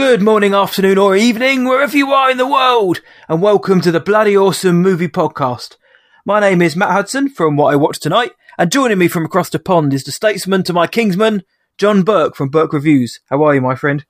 [0.00, 4.00] Good morning, afternoon, or evening, wherever you are in the world, and welcome to the
[4.00, 5.76] Bloody Awesome Movie Podcast.
[6.24, 9.50] My name is Matt Hudson from What I Watched Tonight, and joining me from across
[9.50, 11.42] the pond is the statesman to my kingsman,
[11.76, 13.20] John Burke from Burke Reviews.
[13.28, 14.06] How are you, my friend?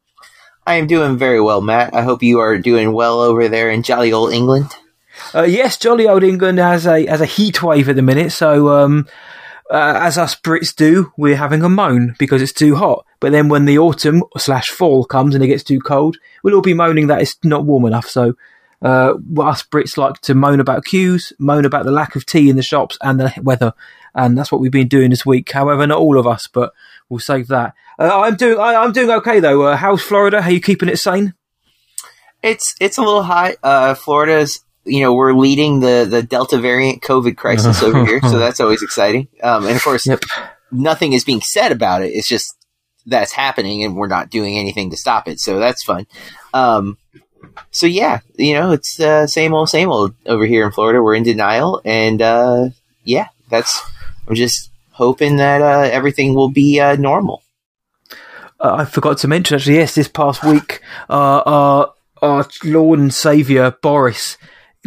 [0.64, 1.92] I am doing very well, Matt.
[1.92, 4.68] I hope you are doing well over there in jolly old England.
[5.34, 8.68] Uh, yes, jolly old England has a has a heat wave at the minute, so
[8.68, 9.08] um,
[9.70, 13.06] uh, as us Brits do, we're having a moan because it's too hot.
[13.20, 16.62] But then when the autumn slash fall comes and it gets too cold, we'll all
[16.62, 18.06] be moaning that it's not warm enough.
[18.06, 18.34] So
[18.82, 22.56] uh, us Brits like to moan about queues, moan about the lack of tea in
[22.56, 23.74] the shops and the weather,
[24.14, 25.52] and that's what we've been doing this week.
[25.52, 26.72] However, not all of us, but
[27.08, 27.74] we'll save that.
[27.98, 29.62] Uh, I'm doing I, am doing okay though.
[29.62, 30.42] Uh, how's Florida?
[30.42, 31.34] How are you keeping it sane?
[32.42, 33.56] It's it's a little hot.
[33.62, 38.38] Uh, Florida's you know we're leading the the Delta variant COVID crisis over here, so
[38.38, 39.28] that's always exciting.
[39.42, 40.20] Um, and of course, Yep.
[40.70, 42.08] nothing is being said about it.
[42.08, 42.54] It's just
[43.06, 45.40] that's happening, and we're not doing anything to stop it.
[45.40, 46.06] So that's fun.
[46.52, 46.98] Um,
[47.70, 51.02] so yeah, you know, it's uh, same old, same old over here in Florida.
[51.02, 52.68] We're in denial, and uh,
[53.04, 53.80] yeah, that's.
[54.28, 57.42] I'm just hoping that uh, everything will be uh, normal.
[58.60, 59.76] Uh, I forgot to mention actually.
[59.76, 64.36] Yes, this past week, uh, our our Lord and Saviour Boris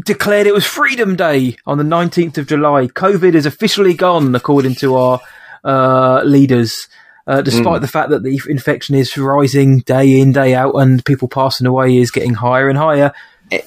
[0.03, 2.87] declared it was Freedom Day on the 19th of July.
[2.87, 5.21] COVID is officially gone, according to our
[5.63, 6.87] uh, leaders.
[7.25, 11.29] Uh, despite the fact that the infection is rising day in, day out, and people
[11.29, 13.13] passing away is getting higher and higher,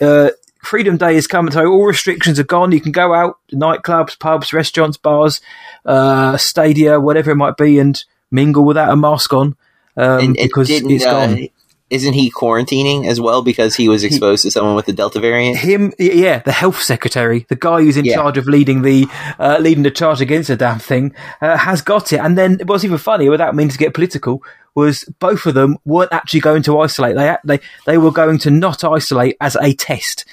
[0.03, 0.29] uh,
[0.63, 1.53] Freedom Day is coming.
[1.53, 2.73] So all restrictions are gone.
[2.73, 5.41] You can go out, nightclubs, pubs, restaurants, bars,
[5.87, 9.57] uh, stadia, whatever it might be, and mingle without a mask on
[9.97, 11.49] um, And, because it's uh, gone.
[11.89, 15.59] Isn't he quarantining as well because he was exposed to someone with the Delta variant?
[15.59, 18.17] Him, yeah, the health secretary, the guy who's in Yeah.
[18.17, 19.07] charge of leading the
[19.39, 22.19] uh, leading the charge against the damn thing, uh, has got it.
[22.19, 24.43] And then what's even funnier, without meaning to get political,
[24.75, 27.15] was both of them weren't actually going to isolate.
[27.15, 30.25] They they they were going to not isolate as a test.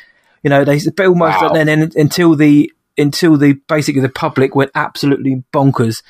[0.41, 1.49] You know, they almost Wow.
[1.53, 6.01] then until the until the basically the public went absolutely bonkers.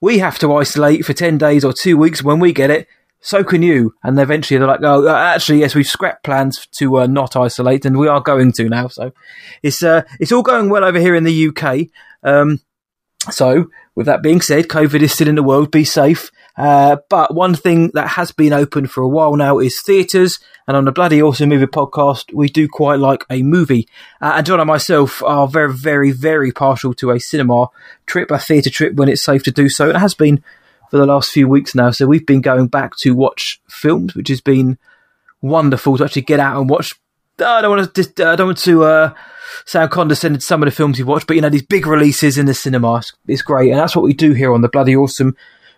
[0.00, 2.88] We have to isolate for ten days or two weeks when we get it.
[3.24, 3.94] So can you.
[4.02, 7.84] And eventually they're like, oh, uh, actually, yes, we've scrapped plans to uh, not isolate,
[7.84, 8.88] and we are going to now.
[8.88, 9.12] So
[9.62, 11.86] it's uh, it's all going well over here in the UK.
[12.24, 12.60] Um,
[13.30, 15.70] so, with that being said, COVID is still in the world.
[15.70, 16.32] Be safe.
[16.56, 20.40] Uh, but one thing that has been open for a while now is theatres.
[20.66, 23.88] And on the Bloody Awesome Movie podcast, we do quite like a movie.
[24.20, 27.68] Uh, and John and myself are very, very, very partial to a cinema
[28.06, 29.88] trip, a theatre trip when it's safe to do so.
[29.88, 30.42] It has been
[30.92, 31.90] for the last few weeks now.
[31.90, 34.76] So we've been going back to watch films, which has been
[35.40, 36.92] wonderful to actually get out and watch.
[37.38, 38.28] I don't want to.
[38.28, 39.14] I don't want to uh,
[39.64, 42.36] sound condescending to some of the films you've watched, but you know these big releases
[42.36, 42.96] in the cinema.
[42.96, 45.34] It's, it's great, and that's what we do here on the bloody awesome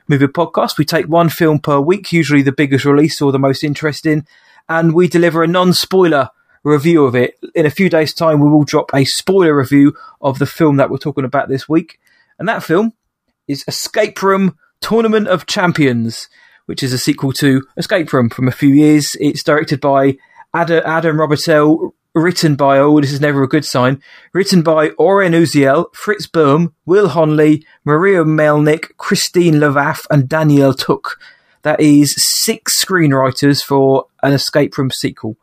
[0.08, 0.78] movie podcast.
[0.78, 4.26] We take one film per week, usually the biggest release or the most interesting,
[4.68, 6.30] and we deliver a non-spoiler
[6.64, 7.38] review of it.
[7.54, 10.90] In a few days' time, we will drop a spoiler review of the film that
[10.90, 12.00] we're talking about this week,
[12.36, 12.94] and that film
[13.46, 16.28] is Escape Room Tournament of Champions,
[16.66, 19.16] which is a sequel to Escape Room from a few years.
[19.18, 20.18] It's directed by
[20.52, 24.02] Adam, Adam Robitel, written by, oh, this is never a good sign,
[24.34, 31.16] written by Oren Uziel, Fritz Boehm, Will Honley, Maria Melnik, Christine Lavaf, and Danielle Tuch.
[31.62, 35.38] That is six screenwriters for an Escape Room sequel.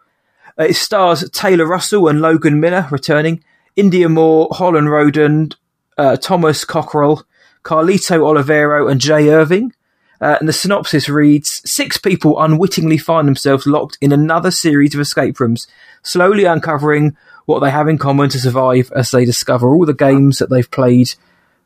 [0.60, 3.44] Uh, it stars Taylor Russell and Logan Miller returning,
[3.76, 5.50] Indya Moore, Holland Roden,
[5.98, 7.26] uh, Thomas Cocquerel,
[7.64, 9.74] Carlito Olivero, and Jay Irving.
[10.20, 15.02] Uh, and the synopsis reads Six people unwittingly find themselves locked in another series of
[15.02, 15.68] escape rooms,
[16.04, 20.38] slowly uncovering what they have in common to survive as they discover all the games
[20.38, 21.16] that they've played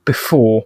[0.06, 0.66] before.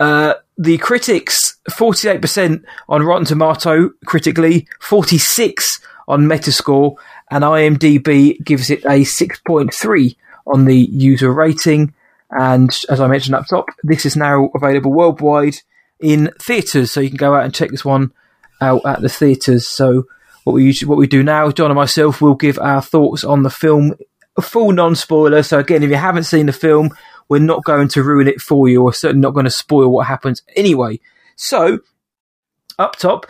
[0.00, 6.96] Uh, the critics 48% on Rotten Tomato critically, 46 on Metascore,
[7.30, 10.16] and IMDb gives it a 6.3
[10.46, 11.94] on the user rating.
[12.32, 15.56] And as I mentioned up top, this is now available worldwide
[16.00, 18.12] in theatres, so you can go out and check this one
[18.60, 19.68] out at the theatres.
[19.68, 20.04] So
[20.44, 23.42] what we usually, what we do now, John and myself will give our thoughts on
[23.42, 23.94] the film,
[24.36, 25.42] a full non-spoiler.
[25.42, 26.90] So again, if you haven't seen the film,
[27.28, 30.06] we're not going to ruin it for you, or certainly not going to spoil what
[30.06, 31.00] happens anyway.
[31.36, 31.80] So
[32.78, 33.26] up top.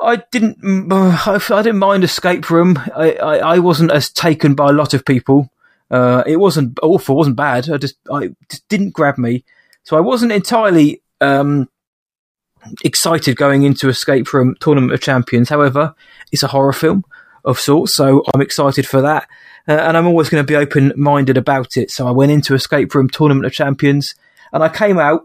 [0.00, 0.58] I didn't.
[0.92, 2.78] I didn't mind Escape Room.
[2.96, 5.50] I, I, I wasn't as taken by a lot of people.
[5.90, 7.16] Uh, it wasn't awful.
[7.16, 7.70] Wasn't bad.
[7.70, 9.44] I just, I just didn't grab me.
[9.84, 11.68] So I wasn't entirely um,
[12.84, 15.48] excited going into Escape from Tournament of Champions.
[15.48, 15.94] However,
[16.32, 17.04] it's a horror film
[17.44, 19.28] of sorts, so I'm excited for that.
[19.66, 21.90] Uh, and I'm always going to be open minded about it.
[21.90, 24.14] So I went into Escape Room Tournament of Champions,
[24.52, 25.22] and I came out,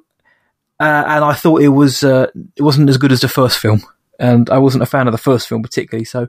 [0.80, 3.82] uh, and I thought it was uh, it wasn't as good as the first film,
[4.20, 6.06] and I wasn't a fan of the first film particularly.
[6.06, 6.28] So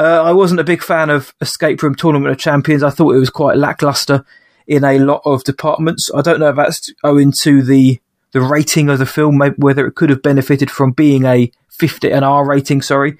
[0.00, 2.82] Uh, I wasn't a big fan of Escape Room Tournament of Champions.
[2.82, 4.24] I thought it was quite lackluster
[4.66, 6.10] in a lot of departments.
[6.14, 8.00] I don't know if that's owing to the
[8.32, 12.24] the rating of the film, whether it could have benefited from being a 50 an
[12.24, 12.80] R rating.
[12.80, 13.18] Sorry,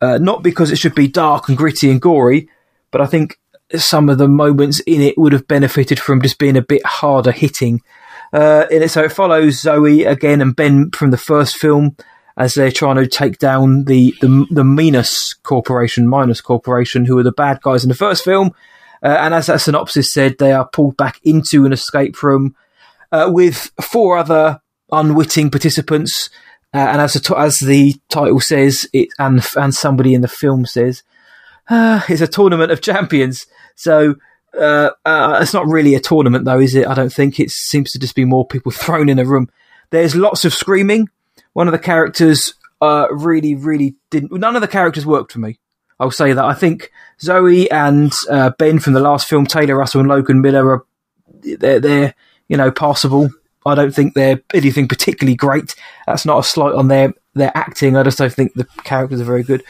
[0.00, 2.48] uh, not because it should be dark and gritty and gory,
[2.90, 3.38] but I think
[3.76, 7.32] some of the moments in it would have benefited from just being a bit harder
[7.32, 7.82] hitting.
[8.32, 11.98] Uh, it, so it follows Zoe again and Ben from the first film
[12.36, 17.22] as they're trying to take down the the, the Minos Corporation, Minos Corporation, who are
[17.22, 18.52] the bad guys in the first film.
[19.02, 22.56] Uh, and as that synopsis said, they are pulled back into an escape room
[23.12, 24.60] uh, with four other
[24.90, 26.30] unwitting participants.
[26.72, 30.28] Uh, and as the, t- as the title says, it and and somebody in the
[30.28, 31.02] film says,
[31.68, 33.46] uh, it's a tournament of champions.
[33.76, 34.16] So
[34.58, 36.86] uh, uh, it's not really a tournament, though, is it?
[36.86, 39.48] I don't think it seems to just be more people thrown in a room.
[39.90, 41.08] There's lots of screaming.
[41.54, 44.32] One of the characters uh, really, really didn't.
[44.32, 45.58] None of the characters worked for me.
[45.98, 46.44] I'll say that.
[46.44, 46.90] I think
[47.20, 50.84] Zoe and uh, Ben from the last film, Taylor Russell and Logan Miller, are
[51.42, 52.14] they're, they're
[52.48, 53.30] you know passable.
[53.64, 55.74] I don't think they're anything particularly great.
[56.06, 57.96] That's not a slight on their their acting.
[57.96, 59.62] I just don't think the characters are very good.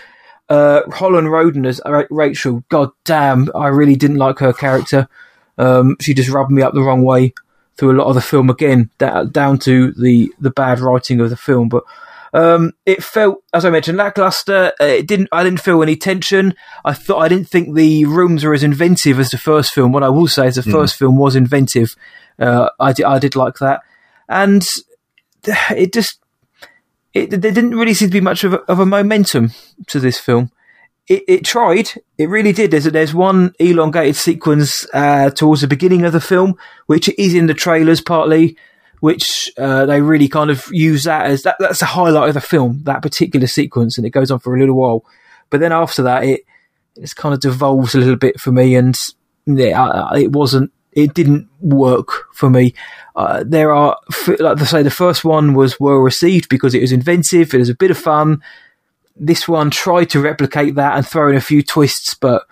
[0.48, 5.08] Uh, Holland Roden as Rachel, god damn, I really didn't like her character.
[5.56, 7.32] Um, she just rubbed me up the wrong way
[7.76, 11.36] through a lot of the film again, down to the, the bad writing of the
[11.36, 11.68] film.
[11.68, 11.84] But
[12.34, 14.72] um, it felt, as I mentioned, lackluster.
[14.80, 15.28] Uh, it didn't.
[15.30, 16.54] I didn't feel any tension.
[16.84, 19.92] I thought I didn't think the rooms were as inventive as the first film.
[19.92, 20.72] What I will say is the mm.
[20.72, 21.94] first film was inventive.
[22.36, 23.82] Uh, I did, I did like that,
[24.28, 24.66] and
[25.70, 26.18] it just
[27.14, 29.52] it, there didn't really seem to be much of a, of a momentum
[29.86, 30.50] to this film.
[31.06, 31.90] It, it, tried.
[32.16, 32.70] It really did.
[32.70, 36.56] There's, there's one elongated sequence uh, towards the beginning of the film,
[36.86, 38.56] which is in the trailers partly,
[39.00, 42.40] which uh, they really kind of use that as that, that's the highlight of the
[42.40, 45.04] film, that particular sequence, and it goes on for a little while.
[45.50, 46.40] But then after that, it
[46.96, 48.96] it's kind of devolves a little bit for me, and
[49.46, 50.72] yeah, it wasn't.
[50.92, 52.72] It didn't work for me.
[53.16, 53.98] Uh, there are,
[54.38, 57.52] like I say, the first one was well received because it was inventive.
[57.52, 58.42] It was a bit of fun.
[59.16, 62.46] This one tried to replicate that and throw in a few twists, but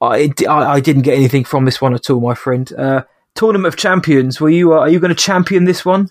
[0.00, 2.70] I, I, I didn't get anything from this one at all, my friend.
[2.72, 3.02] Uh,
[3.34, 4.40] Tournament of Champions.
[4.40, 4.74] Were you?
[4.74, 6.08] Uh, are you going to champion this one?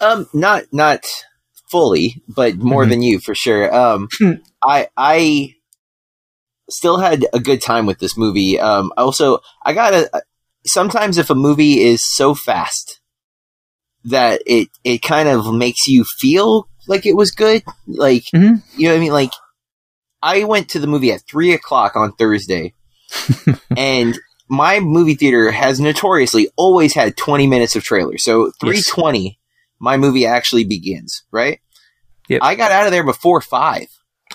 [0.00, 1.04] Um, not not
[1.70, 2.90] fully, but more mm-hmm.
[2.90, 3.74] than you for sure.
[3.74, 4.32] Um, hmm.
[4.62, 5.54] I I
[6.68, 8.58] still had a good time with this movie.
[8.58, 10.22] Um, also, I got a
[10.66, 13.00] sometimes if a movie is so fast
[14.04, 18.56] that it it kind of makes you feel like it was good, like mm-hmm.
[18.76, 19.12] you know what I mean.
[19.12, 19.32] Like
[20.22, 22.74] I went to the movie at three o'clock on Thursday,
[23.76, 24.18] and
[24.48, 28.18] my movie theater has notoriously always had twenty minutes of trailer.
[28.18, 29.36] So three twenty, yes.
[29.78, 31.22] my movie actually begins.
[31.30, 31.60] Right.
[32.28, 32.40] Yep.
[32.42, 33.88] I got out of there before five.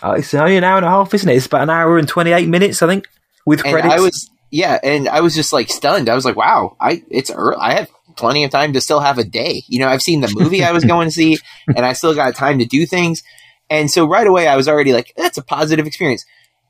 [0.03, 1.35] Oh, it's only an hour and a half, isn't it?
[1.35, 3.07] It's about an hour and twenty eight minutes, I think,
[3.45, 3.93] with and credits.
[3.93, 6.09] I was yeah, and I was just like stunned.
[6.09, 7.57] I was like, wow, I it's early.
[7.59, 9.63] I have plenty of time to still have a day.
[9.67, 11.37] You know, I've seen the movie I was going to see,
[11.67, 13.23] and I still got time to do things.
[13.69, 16.25] And so right away, I was already like, that's a positive experience.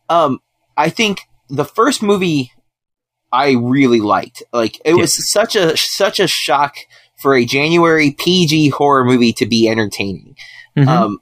[0.09, 0.39] Um,
[0.75, 2.51] I think the first movie
[3.31, 4.43] I really liked.
[4.53, 6.75] Like it was such a such a shock
[7.17, 10.35] for a January PG horror movie to be entertaining.
[10.77, 10.89] Mm-hmm.
[10.89, 11.19] Um,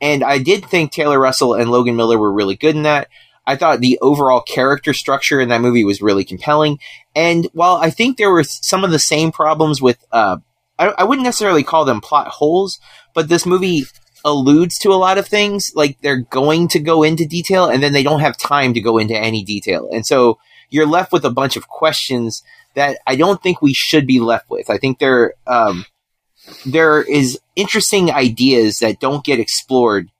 [0.00, 3.08] and I did think Taylor Russell and Logan Miller were really good in that.
[3.46, 6.78] I thought the overall character structure in that movie was really compelling.
[7.14, 10.38] And while I think there were some of the same problems with, uh,
[10.78, 12.78] I, I wouldn't necessarily call them plot holes,
[13.14, 13.84] but this movie
[14.24, 15.70] alludes to a lot of things.
[15.74, 18.98] Like they're going to go into detail and then they don't have time to go
[18.98, 19.88] into any detail.
[19.92, 20.38] And so
[20.70, 22.42] you're left with a bunch of questions
[22.74, 24.70] that I don't think we should be left with.
[24.70, 25.84] I think there, um,
[26.66, 30.10] there is interesting ideas that don't get explored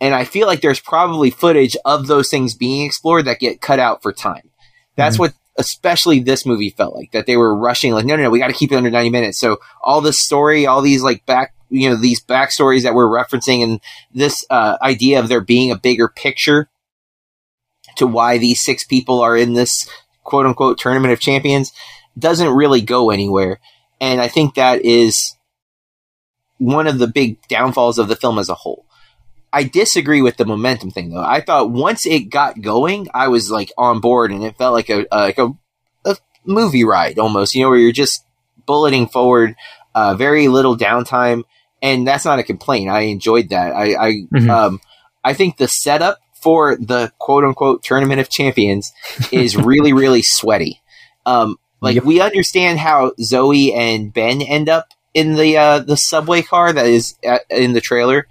[0.00, 3.78] and I feel like there's probably footage of those things being explored that get cut
[3.78, 4.50] out for time.
[4.96, 5.22] That's mm-hmm.
[5.22, 8.38] what especially this movie felt like that they were rushing like no no no we
[8.38, 11.52] got to keep it under 90 minutes so all this story all these like back
[11.68, 13.80] you know these backstories that we're referencing and
[14.14, 16.68] this uh, idea of there being a bigger picture
[17.96, 19.88] to why these six people are in this
[20.22, 21.72] quote unquote tournament of champions
[22.16, 23.58] doesn't really go anywhere
[24.00, 25.36] and i think that is
[26.58, 28.86] one of the big downfalls of the film as a whole
[29.52, 31.22] I disagree with the momentum thing though.
[31.22, 34.90] I thought once it got going, I was like on board, and it felt like
[34.90, 35.50] a, a like a,
[36.04, 37.54] a movie ride almost.
[37.54, 38.24] You know, where you're just
[38.66, 39.56] bulleting forward,
[39.94, 41.44] uh, very little downtime,
[41.82, 42.90] and that's not a complaint.
[42.90, 43.72] I enjoyed that.
[43.72, 44.50] I I, mm-hmm.
[44.50, 44.80] um,
[45.24, 48.92] I think the setup for the quote unquote tournament of champions
[49.32, 50.82] is really really sweaty.
[51.24, 52.04] Um, like yep.
[52.04, 56.86] we understand how Zoe and Ben end up in the uh, the subway car that
[56.86, 58.26] is at, in the trailer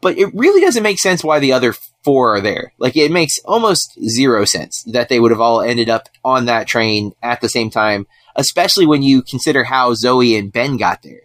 [0.00, 2.72] but it really doesn't make sense why the other four are there.
[2.78, 6.66] Like it makes almost zero sense that they would have all ended up on that
[6.66, 11.22] train at the same time, especially when you consider how Zoe and Ben got there.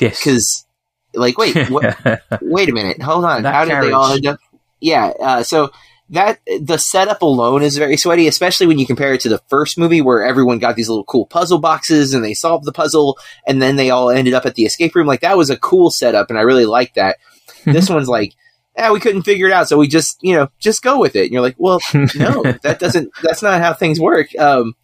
[0.00, 0.18] Yes.
[0.18, 0.66] Because,
[1.14, 1.96] like, wait, what,
[2.40, 3.42] wait a minute, hold on.
[3.42, 4.40] That how did they all end up?
[4.80, 5.12] Yeah.
[5.20, 5.70] Uh, so
[6.10, 9.76] that the setup alone is very sweaty, especially when you compare it to the first
[9.76, 13.60] movie where everyone got these little cool puzzle boxes and they solved the puzzle and
[13.60, 15.06] then they all ended up at the escape room.
[15.06, 17.18] Like that was a cool setup, and I really liked that.
[17.64, 18.34] this one's like.
[18.76, 21.24] Yeah, we couldn't figure it out, so we just, you know, just go with it.
[21.24, 23.10] And you're like, well, no, that doesn't.
[23.24, 24.28] That's not how things work.
[24.38, 24.76] Um,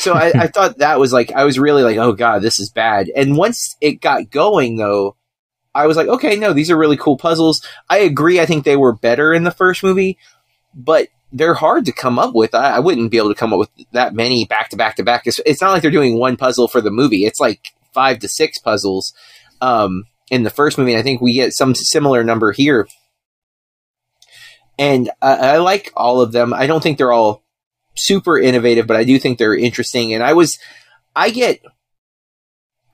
[0.00, 2.70] so I, I thought that was like, I was really like, oh god, this is
[2.70, 3.10] bad.
[3.14, 5.16] And once it got going, though,
[5.74, 7.64] I was like, okay, no, these are really cool puzzles.
[7.88, 8.40] I agree.
[8.40, 10.16] I think they were better in the first movie,
[10.74, 12.54] but they're hard to come up with.
[12.54, 15.02] I, I wouldn't be able to come up with that many back to back to
[15.02, 15.26] back.
[15.26, 17.26] It's, it's not like they're doing one puzzle for the movie.
[17.26, 19.12] It's like five to six puzzles
[19.60, 20.92] um, in the first movie.
[20.92, 22.88] And I think we get some similar number here.
[24.78, 26.54] And I, I like all of them.
[26.54, 27.42] I don't think they're all
[27.96, 30.14] super innovative, but I do think they're interesting.
[30.14, 30.58] And I was,
[31.14, 31.60] I get,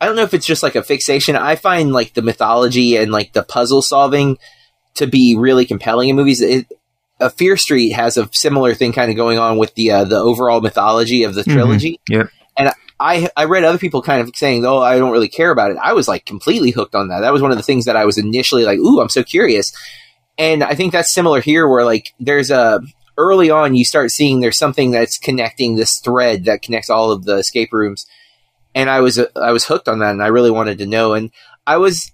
[0.01, 1.37] I don't know if it's just like a fixation.
[1.37, 4.39] I find like the mythology and like the puzzle solving
[4.95, 6.41] to be really compelling in movies.
[6.41, 6.67] It,
[7.21, 10.19] uh, Fear Street has a similar thing kind of going on with the uh, the
[10.19, 12.01] overall mythology of the trilogy.
[12.11, 12.31] Yep.
[12.57, 15.71] And I I read other people kind of saying, "Oh, I don't really care about
[15.71, 17.21] it." I was like completely hooked on that.
[17.21, 19.73] That was one of the things that I was initially like, "Ooh, I'm so curious."
[20.39, 22.81] And I think that's similar here, where like there's a
[23.19, 27.25] early on you start seeing there's something that's connecting this thread that connects all of
[27.25, 28.07] the escape rooms,
[28.75, 31.31] and I was I was hooked on that, and I really wanted to know, and
[31.67, 32.13] I was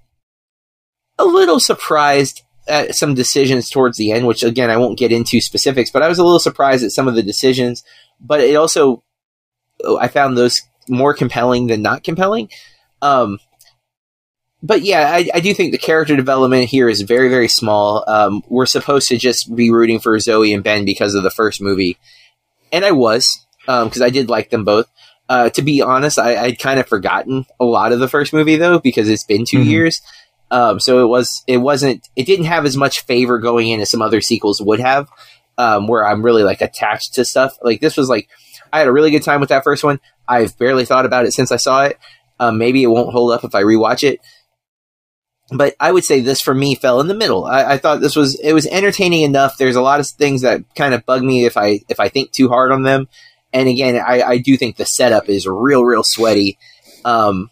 [1.18, 5.40] a little surprised at some decisions towards the end, which again I won't get into
[5.40, 7.82] specifics, but I was a little surprised at some of the decisions.
[8.20, 9.02] But it also
[10.00, 12.48] I found those more compelling than not compelling.
[13.00, 13.38] Um,
[14.62, 18.04] but yeah, I, I do think the character development here is very, very small.
[18.06, 21.60] Um, we're supposed to just be rooting for Zoe and Ben because of the first
[21.60, 21.96] movie,
[22.70, 23.26] and I was
[23.66, 24.86] because I did like them both.
[25.28, 28.56] Uh, to be honest, I, I'd kind of forgotten a lot of the first movie
[28.56, 29.64] though because it's been 2 Mhm.
[29.66, 30.00] years.
[30.50, 33.90] Um, so it was it wasn't it didn't have as much favor going in as
[33.90, 35.08] some other sequels would have.
[35.58, 37.56] Um, where I'm really like attached to stuff.
[37.62, 38.28] Like this was like
[38.72, 40.00] I had a really good time with that first one.
[40.26, 41.98] I've barely thought about it since I saw it.
[42.40, 44.20] Um, maybe it won't hold up if I rewatch it.
[45.50, 47.44] But I would say this for me fell in the middle.
[47.44, 49.58] I, I thought this was it was entertaining enough.
[49.58, 52.32] There's a lot of things that kind of bug me if I if I think
[52.32, 53.08] too hard on them.
[53.52, 56.58] And again, I, I do think the setup is real, real sweaty.
[57.04, 57.50] Um,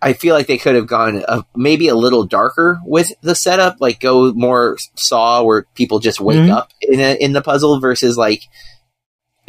[0.00, 3.76] I feel like they could have gone uh, maybe a little darker with the setup,
[3.78, 6.50] like go more Saw, where people just wake Mhm.
[6.50, 8.42] up in a, in the puzzle versus like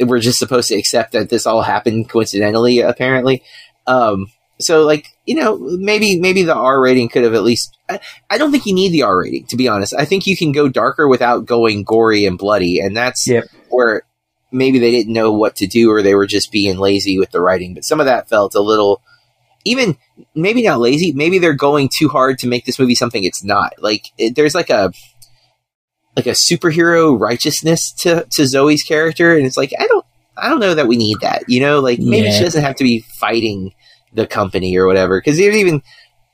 [0.00, 3.42] we're just supposed to accept that this all happened coincidentally, apparently.
[3.86, 4.26] Um,
[4.60, 7.76] so like you know maybe maybe the R rating could have at least.
[7.88, 9.94] I, I don't think you need the R rating to be honest.
[9.98, 13.44] I think you can go darker without going gory and bloody, and that's Yep.
[13.68, 14.02] where
[14.52, 17.40] maybe they didn't know what to do or they were just being lazy with the
[17.40, 17.74] writing.
[17.74, 19.02] But some of that felt a little
[19.64, 19.96] even
[20.34, 21.12] maybe not lazy.
[21.12, 23.72] Maybe they're going too hard to make this movie something it's not.
[23.78, 24.92] Like it, there's like a
[26.16, 30.04] like a superhero righteousness to to Zoe's character, and it's like I don't
[30.36, 31.44] I don't know that we need that.
[31.48, 32.38] You know, like maybe Yeah.
[32.38, 33.72] she doesn't have to be fighting
[34.12, 35.20] the company or whatever.
[35.20, 35.82] Because even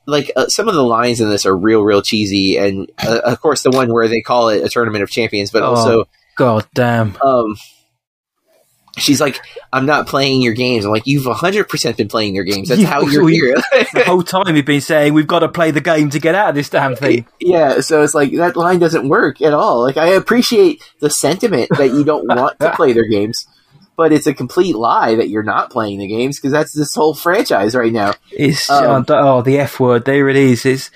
[0.07, 3.41] like uh, some of the lines in this are real real cheesy, and uh, of
[3.41, 5.67] course the one where they call it a tournament of champions, but Oh.
[5.75, 6.05] also
[6.37, 7.17] God damn.
[7.23, 7.57] um
[9.01, 9.41] she's like
[9.73, 10.85] i'm not playing your games.
[10.85, 12.69] I'm like you've 100% been playing your games.
[12.69, 13.57] That's how you're we- here.
[13.93, 16.51] The whole time you've been saying we've got to play the game to get out
[16.51, 17.27] of this damn thing.
[17.41, 19.83] yeah so it's like that line doesn't work at all.
[19.83, 23.47] Like i appreciate the sentiment that you don't want to play their games
[24.01, 27.13] but it's a complete lie that you're not playing the games because that's this whole
[27.13, 30.07] franchise right now It's Um, oh the F word.
[30.07, 30.65] There it is.
[30.65, 30.91] It's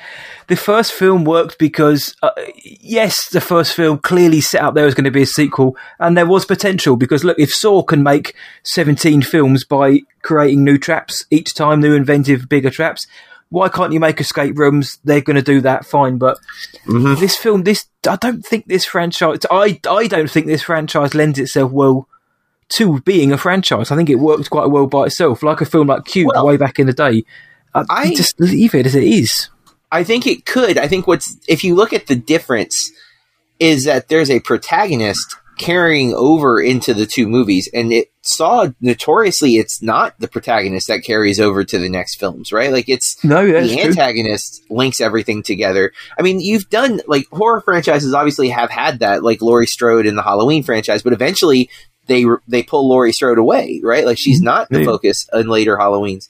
[0.46, 2.30] the first film worked because uh,
[2.64, 6.16] yes, the first film clearly set up there was going to be a sequel, and
[6.16, 11.26] there was potential because look, if Saw can make seventeen films by creating new traps
[11.30, 13.06] each time, new inventive, bigger traps.
[13.50, 14.98] Why can't you make escape rooms?
[15.04, 16.38] They're going to do that fine, but
[16.88, 17.20] Mhm.
[17.20, 19.44] this film, this I don't think this franchise.
[19.50, 22.08] I I don't think this franchise lends itself well
[22.70, 23.90] to being a franchise.
[23.90, 26.56] I think it works quite well by itself, like a film like Cube Well, way
[26.56, 27.24] back in the day.
[27.74, 29.48] Uh, I, I- just leave it as it is.
[29.92, 30.76] I think it could.
[30.76, 32.90] I think what's if you look at the difference
[33.60, 39.56] is that there's a protagonist carrying over into the two movies, and it saw notoriously
[39.56, 42.72] it's not the protagonist that carries over to the next films, right?
[42.72, 43.82] Like it's No, the true.
[43.84, 45.92] antagonist links everything together.
[46.18, 50.16] I mean, you've done like horror franchises obviously have had that, like Laurie Strode in
[50.16, 51.70] the Halloween franchise, but eventually
[52.06, 54.04] they they pull Laurie Strode away, right?
[54.06, 54.84] Like she's not the Yeah.
[54.86, 56.28] focus in later Halloweens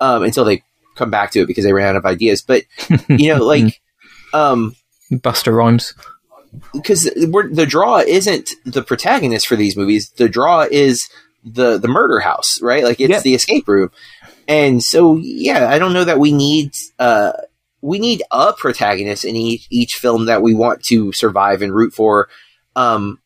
[0.00, 0.62] um, until they
[0.96, 2.42] come back to it because they ran out of ideas.
[2.42, 2.64] But
[3.08, 3.80] you know, like
[4.32, 4.76] um,
[5.10, 5.94] Busta Rhymes.
[6.72, 10.10] Because the draw isn't the protagonist for these movies.
[10.10, 11.08] The draw is
[11.44, 12.84] the the murder house, right?
[12.84, 13.22] Like it's Yep.
[13.22, 13.90] the escape room.
[14.48, 17.32] And so, yeah, I don't know that we need uh,
[17.82, 21.94] we need a protagonist in each each film that we want to survive and root
[21.94, 22.28] for.
[22.76, 23.20] Um,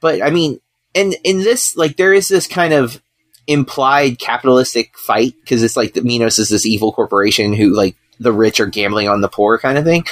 [0.00, 0.60] but I mean,
[0.94, 3.02] and in this, like, there is this kind of
[3.46, 8.32] implied capitalistic fight because it's like the Minos is this evil corporation who like the
[8.32, 10.04] rich are gambling on the poor kind of thing.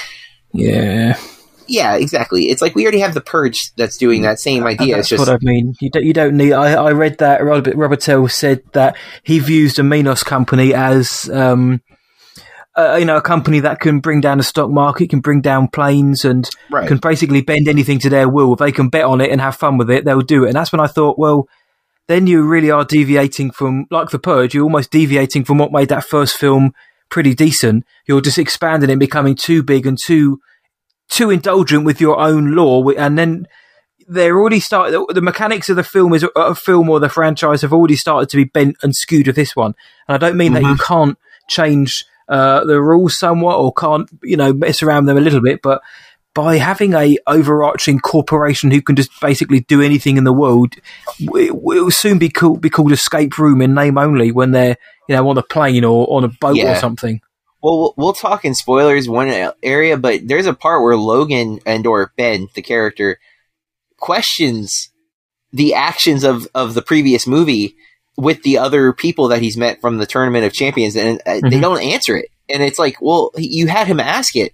[0.53, 1.19] Yeah,
[1.67, 2.49] Yeah, exactly.
[2.49, 4.97] It's like we already have the purge that's doing that same idea.
[4.97, 5.73] It's that's just what I mean.
[5.81, 6.53] You don't, you don't need.
[6.53, 11.81] I, I read that Robert Robitel said that he views the Minos company as, um,
[12.75, 15.67] uh, you know, a company that can bring down the stock market, can bring down
[15.67, 16.87] planes, and right.
[16.87, 18.53] can basically bend anything to their will.
[18.53, 20.49] If they can bet on it and have fun with it, they'll do it.
[20.49, 21.47] And that's when I thought, well,
[22.07, 25.89] then you really are deviating from, like the Purge, you're almost deviating from what made
[25.89, 26.73] that first film
[27.09, 27.85] pretty decent.
[28.05, 30.39] You're just expanding and becoming too big and too
[31.09, 33.47] too indulgent with your own lore, and then
[34.07, 35.03] they're already started.
[35.13, 38.37] The mechanics of the film is a film or the franchise have already started to
[38.37, 39.73] be bent and skewed with this one.
[40.07, 41.17] And I don't mean that you can't
[41.49, 45.61] change uh, the rules somewhat or can't you know mess around them a little bit,
[45.61, 45.81] but
[46.33, 50.75] by having a overarching corporation who can just basically do anything in the world,
[51.19, 54.75] it will soon be called be called escape room in name only when they're
[55.07, 56.73] you know on a plane or on a boat Yeah.
[56.73, 57.21] or something.
[57.65, 59.27] Well, we'll we'll talk in spoilers one
[59.63, 63.17] area, but there's a part where Logan and or Ben, the character,
[63.97, 64.91] questions
[65.51, 67.75] the actions of of the previous movie
[68.17, 71.57] with the other people that he's met from the tournament of champions, and uh, they
[71.57, 71.61] Mhm.
[71.61, 72.29] don't answer it.
[72.49, 74.53] And it's like, well, you had him ask it,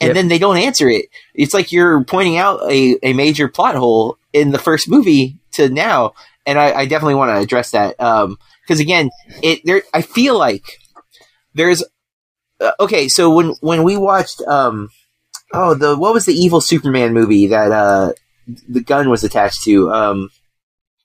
[0.00, 0.14] and Yep.
[0.14, 1.06] then they don't answer it.
[1.36, 5.68] It's like you're pointing out a, a major plot hole in the first movie to
[5.68, 6.14] now,
[6.46, 9.84] and I, I definitely want to address that because again, it there.
[9.94, 10.64] I feel like
[11.54, 11.84] there's
[12.64, 13.08] uh, okay.
[13.08, 14.88] So when when we watched um
[15.52, 18.12] oh the what was the evil Superman movie that uh
[18.68, 20.30] the gun was attached to um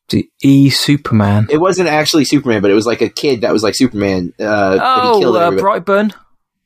[0.10, 1.48] The E Superman.
[1.50, 4.34] it wasn't actually Superman, but it was like a kid that was like Superman.
[4.40, 5.52] Uh, Oh, killed uh.
[5.52, 6.14] Brightburn.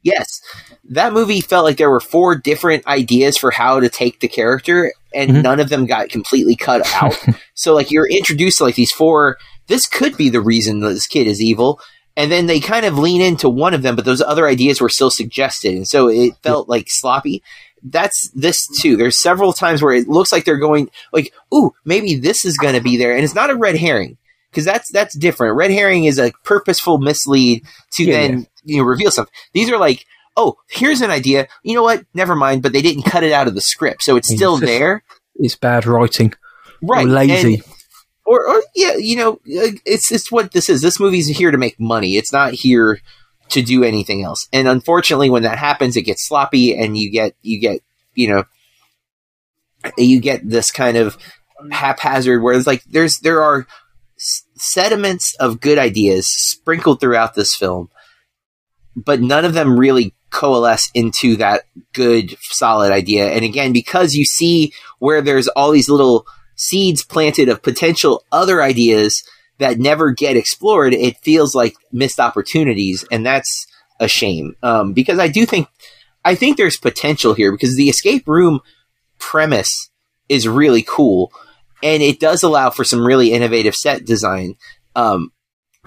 [0.01, 0.27] Yes.
[0.89, 4.91] That movie felt like there were four different ideas for how to take the character,
[5.13, 5.41] and Mhm.
[5.43, 7.17] none of them got completely cut out.
[7.53, 9.37] so, like, you're introduced to like these four.
[9.67, 11.79] This could be the reason that this kid is evil,
[12.15, 14.89] and then they kind of lean into one of them, but those other ideas were
[14.89, 17.41] still suggested, and so it felt like sloppy.
[17.83, 18.95] That's this too.
[18.95, 22.75] There's several times where it looks like they're going like, "Ooh, maybe this is going
[22.75, 24.17] to be there," and it's not a red herring
[24.51, 25.57] because that's that's different.
[25.57, 29.33] Red herring is a purposeful mislead to Yeah, then you know reveal something.
[29.51, 30.05] These are like,
[30.37, 31.47] oh, here's an idea.
[31.63, 32.05] You know what?
[32.13, 32.63] Never mind.
[32.63, 35.03] But they didn't cut it out of the script, so it's It's still just- there.
[35.35, 36.33] It's bad writing.
[36.81, 37.05] Right?
[37.05, 37.55] Or lazy.
[37.55, 37.63] And-
[38.25, 40.81] or, or yeah, you know, it's it's what this is.
[40.81, 42.15] This movie's here to make money.
[42.15, 42.99] It's not here
[43.49, 44.47] to do anything else.
[44.53, 47.81] And unfortunately, when that happens, it gets sloppy, and you get you get
[48.15, 48.43] you know
[49.97, 51.17] you get this kind of
[51.71, 53.67] haphazard where it's like there's there are
[54.55, 57.89] sediments of good ideas sprinkled throughout this film,
[58.95, 63.31] but none of them really coalesce into that good solid idea.
[63.31, 66.25] And again, because you see where there's all these little
[66.63, 69.23] seeds planted of potential other ideas
[69.59, 73.67] that never get explored, it feels like missed opportunities, and that's
[73.99, 74.55] a shame.
[74.63, 75.67] Um, because I do think
[76.25, 78.61] I think there's potential here because the escape room
[79.19, 79.89] premise
[80.29, 81.31] is really cool,
[81.81, 84.55] and it does allow for some really innovative set design.
[84.95, 85.31] Um,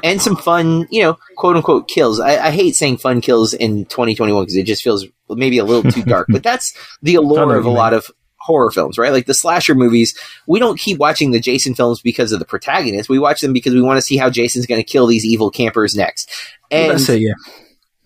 [0.05, 2.21] and some fun, you know, quote unquote kills.
[2.21, 5.91] I, I hate saying fun kills in 2021 because it just feels maybe a little
[5.91, 8.11] too dark, but that's the allure of a lot of
[8.47, 9.13] horror films, right?
[9.13, 13.09] Like the slasher movies, we don't keep watching the Jason films because of the protagonist.
[13.09, 15.51] We watch them because we want to see how Jason's going to kill these evil
[15.51, 16.31] campers next.
[16.71, 17.21] And it.
[17.21, 17.35] Yeah.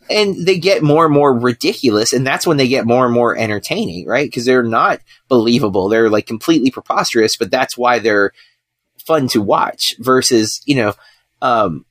[0.08, 3.36] and they get more and more ridiculous and that's when they get more and more
[3.36, 8.32] entertaining right because they're not believable they're like completely preposterous but that's why they're
[9.06, 10.92] fun to watch versus you know
[11.40, 11.86] um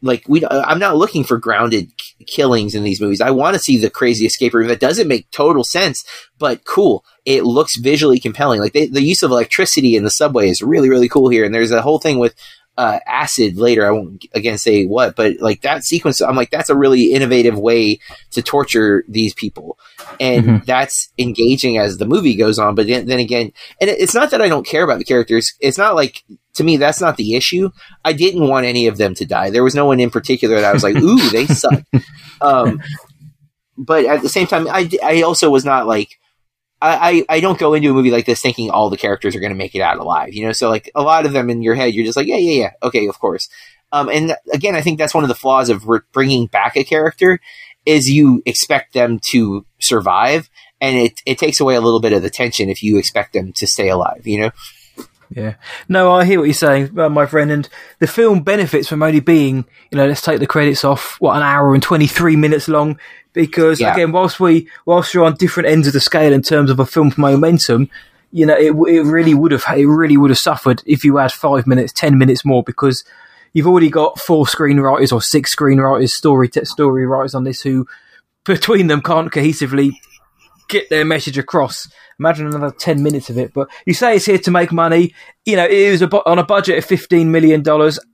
[0.00, 1.90] like we i'm not looking for grounded
[2.26, 3.20] killings in these movies.
[3.20, 4.68] I want to see the crazy escape room.
[4.68, 6.04] That doesn't make total sense
[6.38, 7.04] but cool.
[7.24, 8.60] It looks visually compelling.
[8.60, 11.54] Like they, the use of electricity in the subway is really really cool here and
[11.54, 12.34] there's a whole thing with
[12.76, 13.86] uh, acid later.
[13.86, 17.58] I won't again say what, but like that sequence, I'm like, that's a really innovative
[17.58, 17.98] way
[18.32, 19.78] to torture these people.
[20.20, 20.64] And Mhm.
[20.66, 22.74] that's engaging as the movie goes on.
[22.74, 25.54] But then, then again, and it- it's not that I don't care about the characters.
[25.60, 27.70] It's not like, to me, that's not the issue.
[28.04, 29.50] I didn't want any of them to die.
[29.50, 31.82] There was no one in particular that I was like, ooh, they suck.
[32.40, 32.80] Um,
[33.78, 36.18] but at the same time, I, I also was not like,
[36.90, 39.52] I, I, don't go into a movie like this thinking all the characters are going
[39.52, 40.52] to make it out alive, you know.
[40.52, 42.70] So like a lot of them in your head, you're just like, yeah, yeah, yeah,
[42.82, 43.48] okay, of course.
[43.92, 46.84] Um, and again, I think that's one of the flaws of re- bringing back a
[46.84, 47.40] character
[47.86, 52.22] is you expect them to survive, and it it takes away a little bit of
[52.22, 54.26] the tension if you expect them to stay alive.
[54.26, 54.50] You know.
[55.30, 55.54] Yeah.
[55.88, 57.50] No, I hear what you're saying, uh, my friend.
[57.50, 57.68] And
[57.98, 61.42] the film benefits from only being, you know, let's take the credits off, what, an
[61.42, 63.00] hour and 23 minutes long.
[63.34, 63.92] Because Yeah.
[63.92, 66.86] again, whilst we, whilst you're on different ends of the scale in terms of a
[66.86, 67.90] film's momentum,
[68.32, 71.32] you know, it, it really would have, it really would have suffered if you had
[71.32, 73.04] five minutes, 10 minutes more because
[73.52, 77.86] you've already got four screenwriters or six screenwriters, story, te- story writers on this who
[78.44, 79.92] between them can't cohesively
[80.68, 81.88] get their message across.
[82.18, 83.52] Imagine another 10 minutes of it.
[83.52, 85.14] But you say it's here to make money.
[85.44, 87.62] You know, it was a, on a budget of $15 million.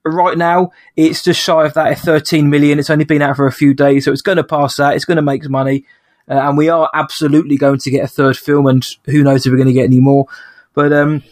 [0.04, 2.78] Right now, it's just shy of that at 13 million.
[2.78, 4.94] It's only been out for a few days, so it's going to pass that.
[4.94, 5.84] It's going to make money.
[6.28, 9.50] Uh, and we are absolutely going to get a third film, and who knows if
[9.50, 10.26] we're going to get any more.
[10.74, 11.22] But um,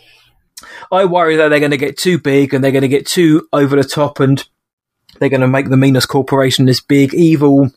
[0.90, 3.48] I worry that they're going to get too big and they're going to get too
[3.52, 4.44] over the top and
[5.18, 7.70] they're going to make the Minos Corporation this big, evil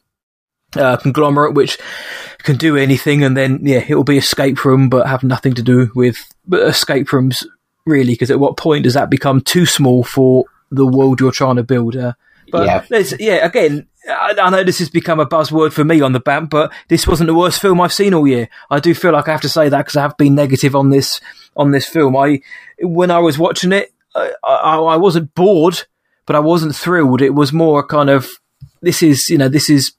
[0.76, 1.78] uh, conglomerate which
[2.44, 5.62] can do anything, and then yeah, it will be escape room, but have nothing to
[5.62, 6.18] do with
[6.52, 7.46] escape rooms
[7.86, 8.14] really.
[8.14, 11.64] Because at what point does that become too small for the world you're trying to
[11.64, 11.96] build?
[11.96, 12.14] Uh,
[12.52, 12.84] but Yeah.
[12.90, 13.88] there's- yeah, again.
[14.10, 17.06] I, I know this has become a buzzword for me on the BAMP, but this
[17.06, 18.50] wasn't the worst film I've seen all year.
[18.72, 20.90] I do feel like I have to say that because I have been negative on
[20.90, 21.22] this
[21.56, 22.18] on this film.
[22.18, 22.42] I
[22.82, 25.84] when I was watching it, I, I, I wasn't bored,
[26.26, 27.22] but I wasn't thrilled.
[27.22, 28.28] It was more kind of
[28.82, 29.92] this is you know this is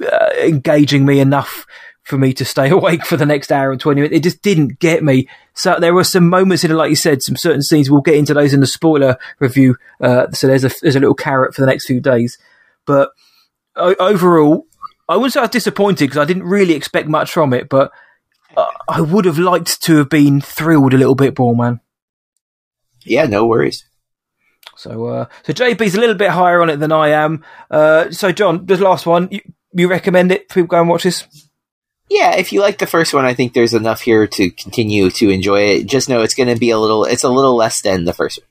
[0.00, 1.66] uh, engaging me enough
[2.02, 4.16] for me to stay awake for the next hour and 20 minutes.
[4.16, 5.28] It just didn't get me.
[5.54, 7.90] So there were some moments in it, like you said, some certain scenes.
[7.90, 9.76] We'll get into those in the spoiler review.
[10.00, 12.38] Uh, so there's a, there's a little carrot for the next few days.
[12.86, 13.10] But
[13.76, 14.66] o- overall,
[15.08, 17.92] I wouldn't say I was disappointed because I didn't really expect much from it, but
[18.56, 21.80] uh, I would have liked to have been thrilled a little bit more, man.
[23.04, 23.84] Yeah, no worries.
[24.76, 27.44] So, uh, so JB's a little bit higher on it than I am.
[27.70, 29.40] Uh, so John, the last one, you,
[29.72, 30.48] you recommend it?
[30.48, 31.26] People go and watch this?
[32.12, 35.30] Yeah, if you like the first one, I think there's enough here to continue to
[35.30, 35.86] enjoy it.
[35.86, 38.38] Just know it's going to be a little, it's a little less than the first
[38.38, 38.48] one.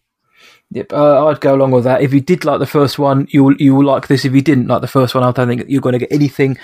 [0.72, 2.02] Yep, uh, I'd go along with that.
[2.02, 4.26] If you did like the first one, you will you will like this.
[4.26, 6.58] If you didn't like the first one, I don't think you're going to get anything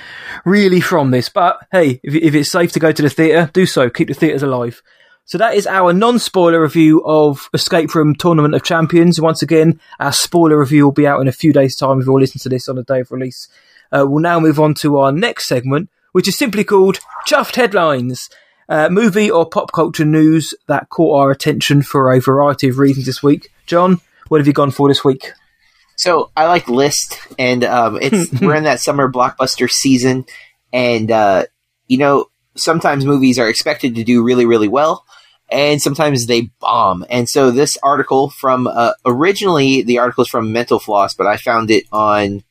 [0.43, 1.29] really from this.
[1.29, 3.89] But hey, if, if it's safe to go to the theatre, do so.
[3.91, 4.81] Keep the theatres alive.
[5.25, 9.19] So that is our non-spoiler review of Escape Room Tournament of Champions.
[9.19, 12.13] Once again, our spoiler review will be out in a few days' time if you
[12.13, 13.49] all listen to this on the day of release.
[13.91, 18.30] Uh, we'll now move on to our next segment, which is simply called Chuffed Headlines.
[18.70, 23.06] Uh, movie or pop culture news that caught our attention for a variety of reasons
[23.06, 23.50] this week.
[23.65, 25.32] John, what have you gone for this week?
[25.98, 30.26] So I like List, and um, it's we're in that summer blockbuster season,
[30.72, 31.46] and uh,
[31.88, 35.06] you know sometimes movies are expected to do really really well,
[35.50, 37.06] and sometimes they bomb.
[37.10, 41.38] And so this article from uh, originally the article is from Mental Floss, but I
[41.38, 42.43] found it on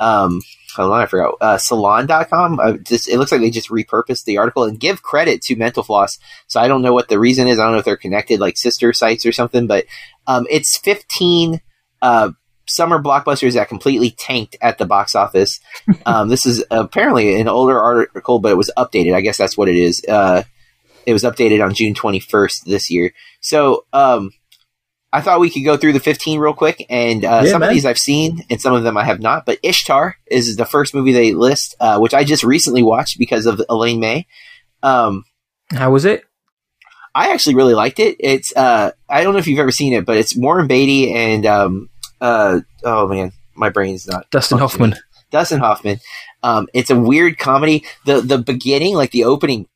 [0.00, 0.40] um,
[0.84, 2.60] hold on, I forgot uh, Salon.com.
[2.60, 5.82] Uh, just, it looks like they just repurposed the article and give credit to Mental
[5.82, 6.18] Floss.
[6.46, 7.58] So I don't know what the reason is.
[7.58, 9.84] I don't know if they're connected like sister sites or something, but
[10.26, 11.60] um, it's fifteen.
[12.00, 12.30] Uh,
[12.68, 15.60] summer blockbusters that completely tanked at the box office.
[16.06, 19.14] Um, this is apparently an older article, but it was updated.
[19.14, 20.02] I guess that's what it is.
[20.06, 20.42] Uh,
[21.06, 23.12] it was updated on June 21st this year.
[23.40, 24.30] So um,
[25.12, 26.84] I thought we could go through the 15 real quick.
[26.90, 27.70] And uh, Yeah, some man.
[27.70, 29.46] of these I've seen, and some of them I have not.
[29.46, 33.46] But Ishtar is the first movie they list, uh, which I just recently watched because
[33.46, 34.26] of Elaine May.
[34.82, 35.24] Um,
[35.72, 36.24] How was it?
[37.14, 38.16] I actually really liked it.
[38.20, 41.46] It's uh, I don't know if you've ever seen it, but it's Warren Beatty and
[41.46, 41.88] um,
[42.20, 44.58] uh, oh man, my brain's not Dustin.
[44.58, 44.94] Hoffman.
[45.30, 45.98] Dustin Hoffman.
[46.42, 47.84] Um, it's a weird comedy.
[48.06, 49.66] The the beginning, like the opening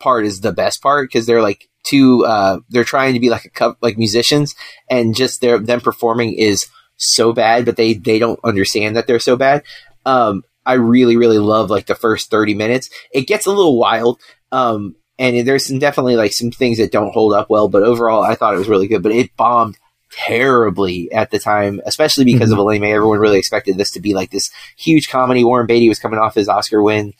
[0.00, 2.24] part, is the best part because they're like two.
[2.24, 4.54] Uh, they're trying to be like a co- like musicians,
[4.90, 9.20] and just their them performing is so bad, but they they don't understand that they're
[9.20, 9.62] so bad.
[10.04, 12.90] Um, I really really love like the first thirty minutes.
[13.12, 14.20] It gets a little wild.
[14.50, 18.22] Um, and there's some definitely like some things that don't hold up well, but overall
[18.22, 19.02] I thought it was really good.
[19.02, 19.76] But it bombed
[20.10, 22.92] terribly at the time, especially because of Elaine May.
[22.94, 25.44] Everyone really expected this to be like this huge comedy.
[25.44, 27.14] Warren Beatty was coming off his Oscar win,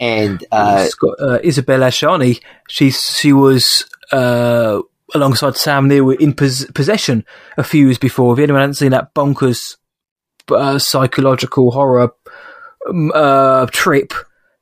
[0.00, 0.86] and uh,
[1.20, 2.42] uh, Isabelle Adjani.
[2.68, 4.80] She's she was uh,
[5.14, 7.24] alongside Sam Neill were in pos- Possession
[7.56, 8.32] a few years before.
[8.32, 9.76] If anyone hasn't seen that bonkers
[10.50, 12.12] uh, psychological horror
[12.88, 14.12] um, uh, trip,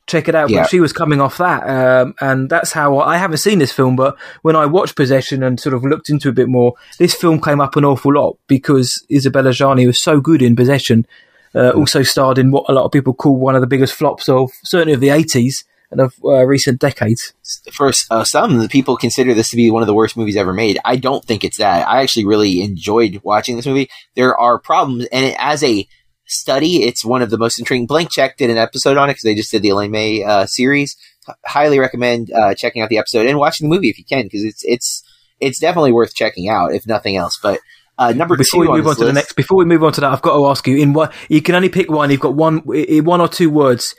[0.07, 0.51] check it out.
[0.51, 0.63] Yeah.
[0.63, 3.73] But she was coming off that, um, and that's how I, I haven't seen this
[3.73, 3.97] film.
[3.97, 7.15] But when I watched Possession and sort of looked into it a bit more, this
[7.15, 11.07] film came up an awful lot because Isabelle Adjani was so good in Possession.
[11.55, 14.27] Uh, also starred in what a lot of people call one of the biggest flops
[14.27, 15.65] of certainly of the 80s and
[16.01, 17.33] of uh, recent decades.
[17.73, 20.79] for uh, some people consider this to be one of the worst movies ever made.
[20.85, 21.87] I don't think it's that.
[21.89, 23.89] I actually really enjoyed watching this movie.
[24.15, 25.87] There are problems, and it, as a
[26.27, 27.87] study, it's one of the most intriguing.
[27.87, 30.47] Blank Check did an episode on it because they just did the Elaine May uh,
[30.47, 30.97] series.
[31.45, 34.45] highly recommend uh, checking out the episode and watching the movie if you can because
[34.45, 35.05] it's it's
[35.41, 37.39] it's definitely worth checking out if nothing else.
[37.43, 37.61] But
[37.99, 39.93] uh, number before two we move on, this to the next, before we move on
[39.93, 40.79] to that, I've got to ask you.
[40.79, 42.11] In what you can only pick one.
[42.11, 43.95] You've got one, one or two words: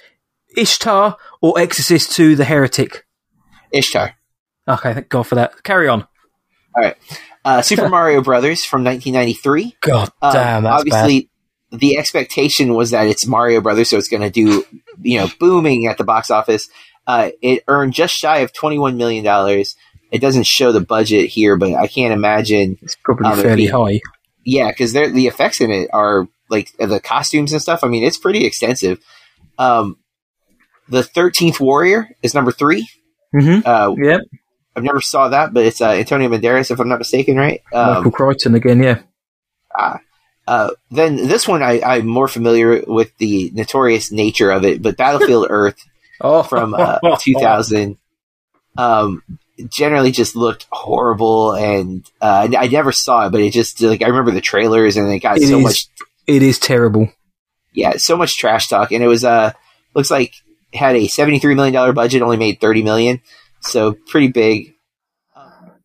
[0.58, 3.06] Ishtar or Exorcist II the Heretic.
[3.72, 4.16] Ishtar.
[4.68, 5.62] Okay, thank God for that.
[5.64, 6.08] Carry on.
[7.46, 9.76] Uh, Super Mario Brothers from 1993.
[9.82, 10.96] God Um, damn, that's bad.
[11.04, 11.30] obviously,
[11.72, 14.64] the expectation was that it's Mario Brothers, so it's going to do,
[15.02, 16.70] you know, booming at the box office.
[17.06, 19.26] Uh, it earned just shy of $21 million.
[20.12, 22.78] It doesn't show the budget here, but I can't imagine.
[22.82, 24.00] It's probably um, fairly high.
[24.46, 27.84] Yeah, because the effects in it are like the costumes and stuff.
[27.84, 29.00] I mean, it's pretty extensive.
[29.58, 29.98] Um,
[30.94, 32.88] the 13th Warrior is number three.
[33.34, 34.20] hmm Uh, Yeah,
[34.76, 37.62] I've never saw that, but it's uh, Antonio Banderas, if I'm not mistaken, right?
[37.74, 38.82] Um, Michael Crichton again.
[38.82, 39.00] Yeah,
[39.76, 40.00] Ah.
[40.46, 44.98] Uh, then this one I, I'm more familiar with the notorious nature of it, but
[44.98, 45.78] Battlefield Earth
[46.20, 47.98] oh, from uh, 2000
[48.78, 49.24] um,
[49.70, 54.08] generally just looked horrible, and uh, I never saw it, but it just like I
[54.08, 55.64] remember the trailers, and it got It so is.
[55.64, 55.88] much,
[56.28, 57.10] It is terrible.
[57.74, 59.54] yeah, so much trash talk, and it was uh
[59.96, 60.34] looks like
[60.74, 63.22] had a 73 million dollar budget, only made 30 million,
[63.62, 64.74] so pretty big.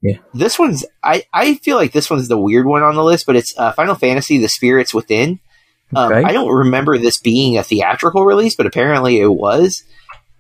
[0.01, 0.19] Yeah.
[0.33, 3.37] This one's I, I feel like this one's the weird one on the list, but
[3.37, 5.41] it's uh, Final Fantasy: The Spirits Within.
[5.95, 6.23] Um, Okay.
[6.23, 9.83] I don't remember this being a theatrical release, but apparently it was.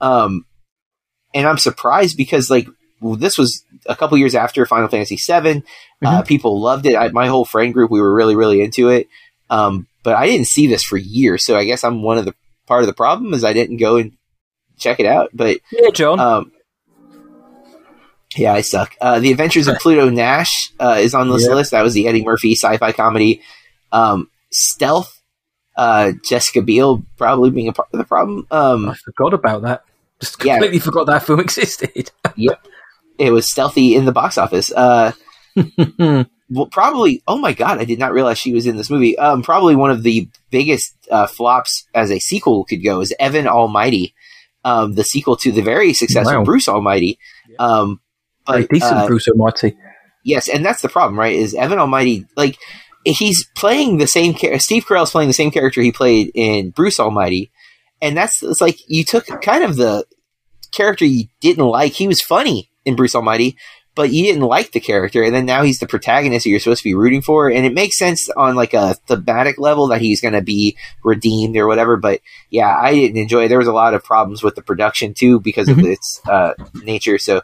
[0.01, 0.45] Um,
[1.35, 2.69] and I'm surprised because like
[3.01, 5.63] this was a couple years after Final Fantasy VII.
[6.05, 6.97] Uh, people loved it.
[6.97, 9.09] I, my whole friend group we were really really into it.
[9.51, 12.35] Um, but I didn't see this for years, so I guess I'm one of the
[12.67, 14.13] part of the problem is I didn't go and
[14.79, 15.31] check it out.
[15.35, 16.21] But Yeah, John.
[16.21, 16.53] um,
[18.37, 18.95] yeah, I suck.
[19.01, 21.55] Uh, the Adventures of Pluto Nash uh, is on this Yep.
[21.55, 21.71] list.
[21.73, 23.43] That was the Eddie Murphy sci-fi comedy.
[23.91, 25.21] Um, Stealth,
[25.77, 28.47] uh, Jessica Biel probably being a part of the problem.
[28.51, 29.85] Um, I forgot about that.
[30.21, 30.55] Just yeah.
[30.55, 32.11] completely forgot that film existed.
[32.37, 32.67] Yep,
[33.19, 34.73] it was stealthy in the box office.
[34.73, 35.13] Uh,
[35.99, 37.23] well, probably.
[37.29, 39.17] Oh my god, I did not realize she was in this movie.
[39.19, 43.47] Um, probably one of the biggest uh, flops as a sequel could go is Evan
[43.47, 44.15] Almighty,
[44.65, 46.45] um, the sequel to the very successful Wow.
[46.45, 47.19] Bruce Almighty.
[47.59, 48.01] Um,
[48.49, 49.77] Very but decent, uh, Bruce Almighty.
[50.25, 51.35] Yes, and that's the problem, right?
[51.35, 52.59] Is Evan Almighty like
[53.05, 54.59] he's playing the same character?
[54.59, 57.51] Steve Carell's playing the same character he played in Bruce Almighty,
[58.03, 60.05] and that's it's like you took kind of the
[60.73, 61.93] character you didn't like.
[61.93, 63.57] He was funny in Bruce Almighty,
[63.99, 66.83] but you didn't like the character, and then now he's the protagonist that you're supposed
[66.83, 70.23] to be rooting for, and it makes sense on like a thematic level that he's
[70.23, 71.97] going to be redeemed or whatever.
[71.99, 73.45] But yeah, I didn't enjoy.
[73.45, 73.49] it.
[73.49, 75.93] There was a lot of problems with the production too because of Mhm.
[75.93, 77.19] its uh, nature.
[77.19, 77.43] So.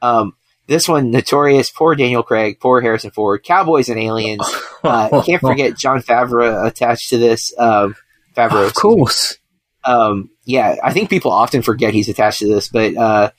[0.00, 0.34] Um,
[0.68, 4.42] this one, notorious, poor Daniel Craig, poor Harrison Ford, Cowboys and Aliens.
[4.84, 7.52] Uh, can't forget Jon Favreau attached to this.
[7.58, 7.96] Um,
[8.36, 9.38] Favreau, Of course.
[9.84, 13.30] Um, yeah, I think people often forget he's attached to this, but uh,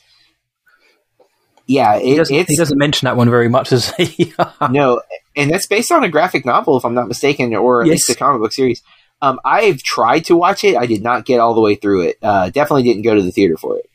[1.67, 4.34] yeah, He doesn't, it's he doesn't mention that one very much, does he?
[4.71, 5.01] no,
[5.36, 7.93] and that's based on a graphic novel, if I'm not mistaken, or at Yes.
[7.93, 8.82] least a comic book series.
[9.21, 10.75] Um, I've tried to watch it.
[10.77, 12.17] I did not get all the way through it.
[12.21, 13.89] Uh, definitely didn't go to the theater for it.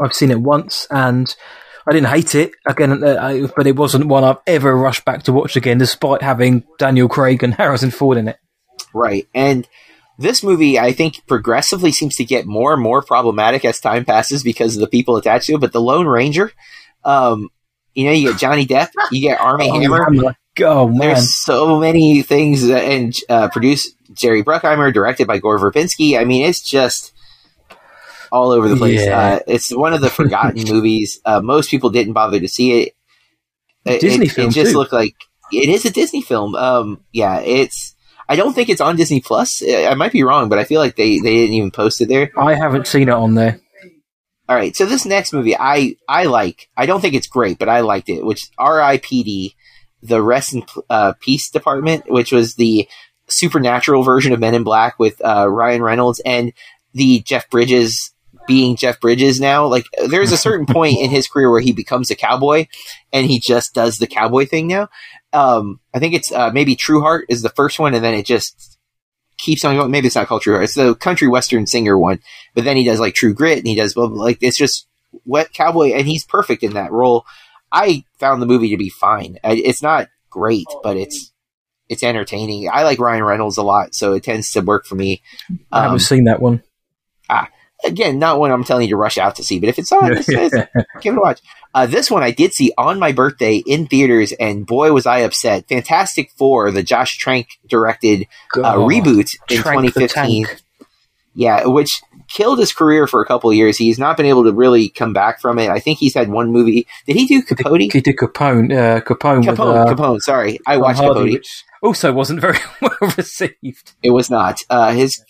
[0.00, 1.34] I've seen it once and
[1.86, 5.22] I didn't hate it again, uh, I, but it wasn't one I've ever rushed back
[5.22, 8.38] to watch again, despite having Daniel Craig and Harrison Ford in it.
[8.92, 9.26] Right.
[9.34, 9.66] And
[10.18, 14.42] this movie, I think, progressively seems to get more and more problematic as time passes
[14.42, 15.60] because of the people attached to it.
[15.60, 16.52] But the Lone Ranger,
[17.04, 17.48] um,
[17.94, 20.04] you know, you get Johnny Depp, you get Armie Oh, Hammer.
[20.04, 20.36] Hammer.
[20.60, 25.58] Oh man, There's so many things, that- and uh, produced Jerry Bruckheimer, directed by Gore
[25.58, 26.18] Verbinski.
[26.18, 27.12] I mean, it's just
[28.32, 29.04] all over the place.
[29.04, 29.18] Yeah.
[29.18, 31.20] Uh, it's one of the forgotten movies.
[31.24, 32.94] Uh, most people didn't bother to see it.
[33.84, 34.76] It, Disney it, film, it just too.
[34.78, 35.14] looked like
[35.52, 36.54] it is a Disney film.
[36.54, 37.94] Um, yeah, it's.
[38.28, 39.62] I don't think it's on Disney Plus.
[39.62, 42.08] I I might be wrong, but I feel like they, they didn't even post it
[42.08, 42.30] there.
[42.36, 43.60] I haven't seen it on there.
[44.48, 46.68] All right, so this next movie I I like.
[46.76, 48.24] I don't think it's great, but I liked it.
[48.24, 49.54] Which R.I.P.D.
[50.02, 52.88] The Rest in uh, Peace Department, which was the
[53.28, 56.52] supernatural version of Men in Black with uh, Ryan Reynolds and
[56.94, 58.12] the Jeff Bridges
[58.46, 59.66] being Jeff Bridges now.
[59.66, 62.66] Like there's a certain point in his career where he becomes a cowboy
[63.12, 64.88] and he just does the cowboy thing now.
[65.32, 68.24] Um, I think it's uh, maybe True Heart is the first one, and then it
[68.24, 68.67] just
[69.38, 69.90] keeps on going.
[69.90, 72.20] Maybe it's not called True It's the country western singer one.
[72.54, 74.86] But then he does like True Grit, and he does blah, blah, like it's just
[75.24, 77.24] wet cowboy, and he's perfect in that role.
[77.72, 79.38] I found the movie to be fine.
[79.44, 81.32] It's not great, but it's
[81.88, 82.68] it's entertaining.
[82.70, 85.22] I like Ryan Reynolds a lot, so it tends to work for me.
[85.72, 86.62] I Um, haven't seen that one.
[87.84, 90.12] Again, not one I'm telling you to rush out to see, but if it's on,
[90.12, 90.54] it's, it's,
[91.00, 91.40] give it a watch.
[91.74, 95.20] Uh, this one I did see on my birthday in theaters, and boy was I
[95.20, 95.68] upset.
[95.68, 100.46] Fantastic Four, the Josh Trank directed uh, reboot in Trank the 2015.
[101.34, 103.76] Yeah, which killed his career for a couple of years.
[103.76, 105.68] He's not been able to really come back from it.
[105.68, 106.86] I think he's had one movie.
[107.06, 107.92] Did he do Capote?
[107.92, 108.72] He did Capone.
[108.72, 109.44] Uh, Capone.
[109.44, 109.46] Capone.
[109.46, 110.20] with, uh, Capone.
[110.20, 111.32] Sorry, I watched Hardy, Capote.
[111.32, 113.92] which also wasn't very well received.
[114.02, 114.60] It was not.
[114.70, 115.22] Uh, his.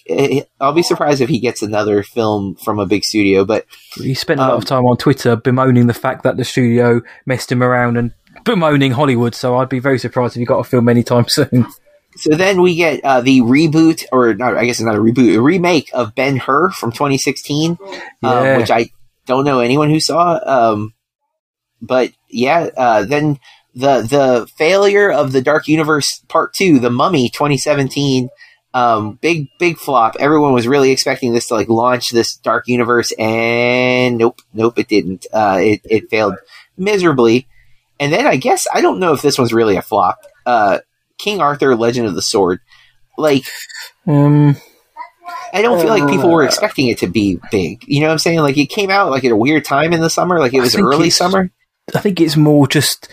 [0.61, 3.45] I'll be surprised if he gets another film from a big studio.
[3.45, 6.45] But He spent a lot Um, of time on Twitter bemoaning the fact that the
[6.45, 8.13] studio messed him around and
[8.45, 9.35] bemoaning Hollywood.
[9.35, 11.67] So I'd be very surprised if he got a film anytime soon.
[12.17, 14.57] so then we get uh, the reboot, or not?
[14.57, 17.79] I guess it's not a reboot, a remake of Ben Hur from 2016,
[18.23, 18.29] Yeah.
[18.31, 18.91] um, which I
[19.27, 20.39] don't know anyone who saw.
[20.45, 20.95] Um,
[21.83, 23.39] but yeah, uh, then
[23.79, 28.29] the the failure of the Dark Universe Part Two, The Mummy, 2017.
[28.75, 30.17] Um, big big flop.
[30.21, 34.89] Everyone was really expecting this to like launch this dark universe, and nope, nope, it
[34.89, 35.27] didn't.
[35.33, 36.35] Uh, it it failed
[36.77, 37.47] miserably.
[38.01, 40.19] And then I guess I don't know if this one's really a flop.
[40.45, 40.81] Uh,
[41.17, 42.61] King Arthur: Legend of the Sword.
[43.17, 43.45] Like
[44.07, 44.57] Um,
[45.53, 47.85] I don't feel like people were Uh, expecting it to be big.
[47.87, 48.41] You know what I'm saying?
[48.41, 50.39] Like it came out like at a weird time in the summer.
[50.39, 51.51] Like it was early summer.
[51.95, 53.09] I think it's more just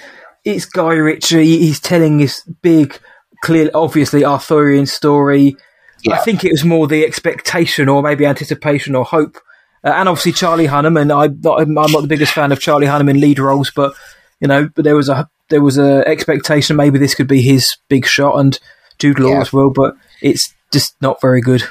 [0.45, 1.57] it's Guy Ritchie.
[1.57, 2.97] He's telling his big,
[3.43, 5.55] clear, obviously Arthurian story.
[6.03, 6.15] Yeah.
[6.15, 9.37] I think it was more the expectation, or maybe anticipation, or hope.
[9.83, 12.87] Uh, and obviously Charlie Hunnam, and I'm not, I'm not the biggest fan of Charlie
[12.87, 13.93] Hunnam in lead roles, but
[14.39, 17.75] you know, but there was a there was a expectation maybe this could be his
[17.89, 18.59] big shot, and
[18.99, 19.41] Jude Law Yeah.
[19.41, 21.63] as well, but it's just not very good.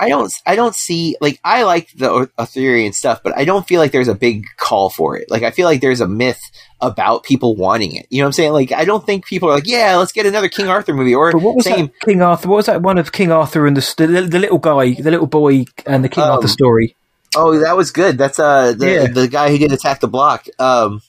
[0.00, 0.32] I don't.
[0.46, 4.08] I don't see like I like the Arthurian stuff, but I don't feel like there's
[4.08, 5.30] a big call for it.
[5.30, 6.40] Like I feel like there's a myth
[6.80, 8.06] about people wanting it.
[8.08, 8.52] You know what I'm saying?
[8.52, 11.32] Like I don't think people are like, yeah, let's get another King Arthur movie or
[11.32, 11.86] But what was same.
[11.88, 12.48] that King Arthur?
[12.48, 15.26] What was that one of King Arthur and the the, the little guy, the little
[15.26, 16.94] boy, and the King Um, Arthur story?
[17.36, 18.16] Oh, that was good.
[18.18, 19.06] That's uh the, Yeah.
[19.08, 20.46] the guy who did Attack the Block.
[20.60, 21.02] Um,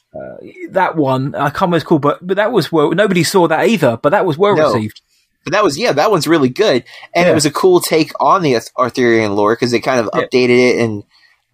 [0.71, 2.91] that one I can't remember what it's called, but but that was well.
[2.91, 4.73] Nobody saw that either, but that was well No.
[4.73, 5.01] received.
[5.43, 6.83] But that was yeah, that one's really good,
[7.15, 7.31] and Yeah.
[7.31, 10.21] it was a cool take on the Arthurian lore because they kind of Yeah.
[10.23, 11.03] updated it and.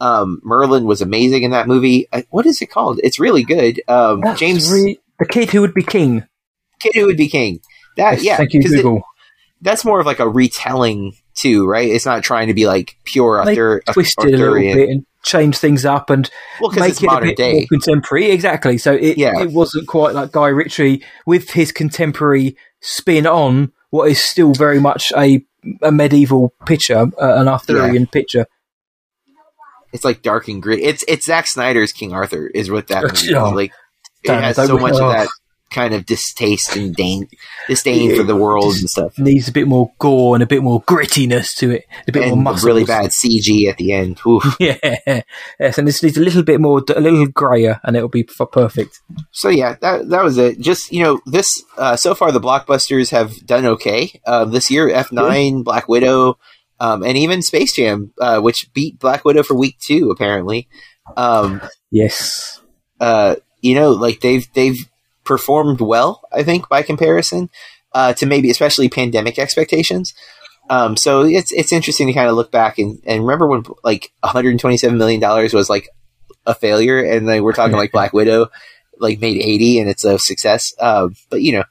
[0.02, 2.06] Um, Merlin was amazing in that movie.
[2.12, 3.00] Uh, What is it called?
[3.02, 3.82] It's really good.
[3.88, 6.26] Um, James, re- the kid who would be king.
[6.82, 7.62] kid who would be king.
[7.95, 9.04] That Yes, yeah, thank you, 'cause it- Google.
[9.62, 11.89] that's more of like a retelling too, right?
[11.89, 15.86] It's not trying to be like pure Arthur, twisted a little bit and change things
[15.86, 17.54] up and Well, make it's it a modern bit day.
[17.54, 18.32] more contemporary.
[18.32, 18.78] Exactly.
[18.78, 19.39] So it Yeah.
[19.41, 24.80] it wasn't quite like Guy Ritchie with his contemporary spin on what is still very
[24.80, 25.45] much a
[25.82, 28.45] a medieval picture, uh, an Arthurian picture.
[29.91, 30.84] It's like dark and gritty.
[30.84, 33.48] It's it's Zack Snyder's King Arthur is what that movie Yeah.
[33.48, 33.54] is.
[33.54, 33.71] Like
[34.24, 35.08] it has so much oh.
[35.08, 35.28] of that
[35.76, 37.28] kind of distaste and disdain,
[37.68, 39.20] disdain for the world and stuff.
[39.20, 42.30] Needs a bit more gore and a bit more grittiness to it, a bit more
[42.32, 42.68] And the muscle.
[42.68, 44.20] really bad CG at the end.
[44.26, 44.44] Oof.
[44.60, 45.22] Yeah,
[45.60, 49.02] yes, and this needs a little bit more, a little grayer, and it'll be perfect.
[49.32, 50.60] so yeah, that that was it.
[50.60, 54.90] Just you know, this uh, so far the blockbusters have done okay uh, this year.
[54.90, 56.40] F nine, Black Widow,
[56.80, 60.68] um, and even Space Jam, uh, which beat Black Widow for week two apparently.
[61.18, 61.62] Um,
[61.92, 62.62] Yes,
[63.00, 64.80] uh, you know, like they've they've
[65.26, 67.50] performed well, I think, by comparison
[67.94, 70.14] uh, to maybe especially pandemic expectations.
[70.70, 74.12] Um, so it's it's interesting to kind of look back and, and remember when like
[74.22, 75.90] 127 million dollars was like
[76.46, 78.50] a failure, and then we're talking like Black Widow
[78.98, 80.74] like made 80 and it's a success.
[80.80, 81.64] Um, but you know,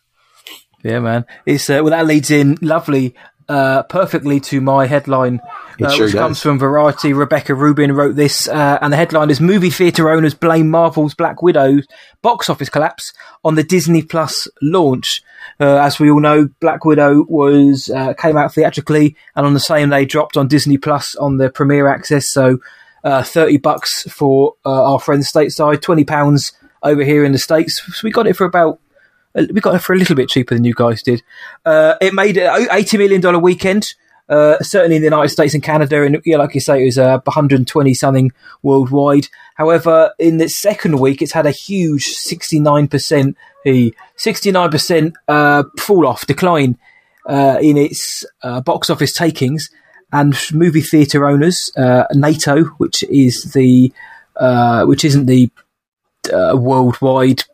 [0.82, 1.24] yeah, man.
[1.46, 3.14] It's uh, well, that leads in lovely,
[3.48, 5.40] uh, perfectly to my headline,
[5.82, 6.20] uh, sure which does.
[6.20, 7.12] comes from Variety.
[7.12, 11.42] Rebecca Rubin wrote this, uh, and the headline is "Movie theater owners blame Marvel's Black
[11.42, 11.78] Widow
[12.22, 13.12] box office collapse
[13.44, 15.22] on the Disney Plus launch."
[15.60, 19.60] Uh, as we all know, Black Widow was uh, came out theatrically, and on the
[19.60, 22.28] same day dropped on Disney Plus on the premiere access.
[22.30, 22.58] So,
[23.04, 26.52] uh, thirty bucks for uh, our friends stateside, twenty pounds
[26.82, 27.82] over here in the states.
[27.82, 28.78] So we got it for about
[29.34, 31.22] we got it for a little bit cheaper than you guys did.
[31.64, 33.94] Uh, it made an eighty million dollar weekend.
[34.26, 36.96] Uh, certainly in the United States and Canada, and yeah, like you say, it was
[36.96, 38.32] uh, 120 something
[38.62, 39.26] worldwide.
[39.56, 43.36] However, in the second week, it's had a huge 69 percent,
[44.16, 46.78] 69 percent uh, fall off decline
[47.26, 49.70] uh, in its uh, box office takings.
[50.10, 53.92] And movie theater owners, uh, NATO, which is the
[54.36, 55.50] uh, which isn't the
[56.32, 57.44] uh, worldwide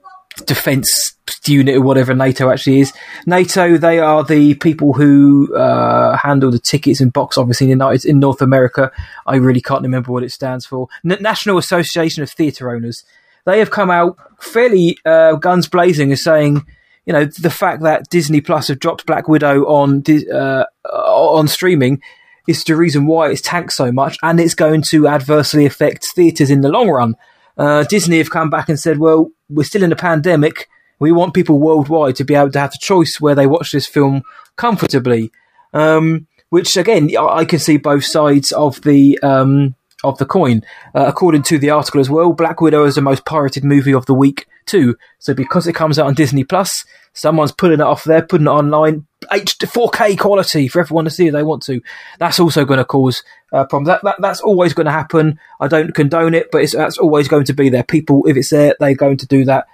[0.46, 1.14] defense
[1.46, 2.92] unit or whatever NATO actually is.
[3.26, 7.72] NATO, they are the people who uh, handle the tickets and box office in the
[7.72, 8.90] United in North America.
[9.26, 10.88] I really can't remember what it stands for.
[11.04, 13.04] N- National Association of Theatre Owners.
[13.46, 16.66] They have come out fairly uh, guns blazing as saying,
[17.06, 22.02] you know, the fact that Disney Plus have dropped Black Widow on uh, on streaming
[22.46, 26.50] is the reason why it's tanked so much, and it's going to adversely affect theatres
[26.50, 27.14] in the long run.
[27.60, 30.70] Uh, Disney have come back and said, well, we're still in a pandemic.
[30.98, 33.86] We want people worldwide to be able to have the choice where they watch this
[33.86, 34.22] film
[34.56, 35.30] comfortably.
[35.74, 40.62] Um, which again I I can see both sides of the um, of the coin.
[40.94, 44.06] Uh, according to the article as well, Black Widow is the most pirated movie of
[44.06, 44.96] the week too.
[45.18, 48.50] So because it comes out on Disney Plus, someone's pulling it off there, putting it
[48.50, 51.80] online, H 4K quality for everyone to see if they want to.
[52.18, 53.88] That's also going to cause uh, problems.
[53.88, 55.38] That, that that's always going to happen.
[55.60, 57.82] I don't condone it, but it's that's always going to be there.
[57.82, 59.66] People, if it's there, they're going to do that.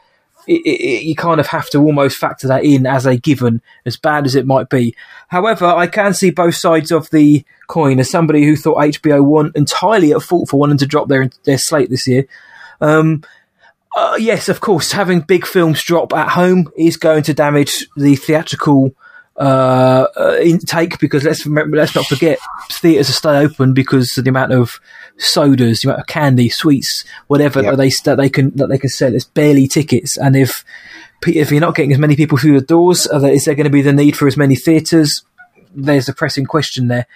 [0.48, 3.96] It, it- you kind of have to almost factor that in as a given, as
[3.96, 4.94] bad as it might be.
[5.28, 7.98] However, I can see both sides of the coin.
[8.00, 11.58] As somebody who thought HBO weren't entirely at fault for wanting to drop their their
[11.58, 12.26] slate this year,
[12.80, 13.22] um,
[13.96, 18.14] uh, yes, of course, having big films drop at home is going to damage the
[18.14, 18.94] theatrical
[19.38, 22.38] uh, uh, intake because let's remember, let's not forget
[22.70, 24.78] theaters are stay open because of the amount of
[25.16, 27.72] sodas, the amount of candy, sweets, whatever Yep.
[27.72, 29.14] that they that they can that they can sell.
[29.14, 30.62] It's barely tickets, and if
[31.26, 33.82] if you're not getting as many people through the doors, is there going to be
[33.82, 35.22] the need for as many theaters?
[35.74, 37.06] There's a pressing question there.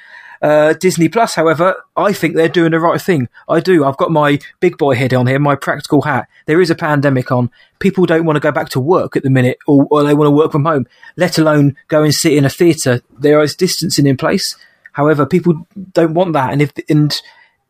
[0.43, 3.29] Uh, Disney Plus, however, I think they're doing the right thing.
[3.49, 3.85] I do.
[3.85, 6.29] I've got my big boy head on here, my practical hat.
[6.47, 7.51] There is a pandemic on.
[7.79, 10.29] People don't want to go back to work at the minute, or, or they want
[10.29, 10.87] to work from home,
[11.17, 13.03] let alone go and sit in a theatre.
[13.19, 14.57] There is distancing in place.
[14.93, 17.15] However, people don't want that, and if and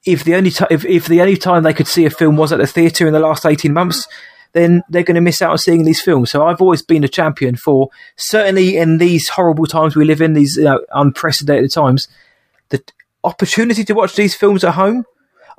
[0.07, 2.53] if the only ti if, if the only time they could see a film was
[2.53, 4.07] at the theatre in the last eighteen months,
[4.53, 6.31] then they're going to miss out on seeing these films.
[6.31, 10.33] So I've always been a champion for certainly in these horrible times we live in,
[10.33, 12.09] these you know, unprecedented times,
[12.71, 12.83] the
[13.23, 15.05] opportunity to watch these films at home.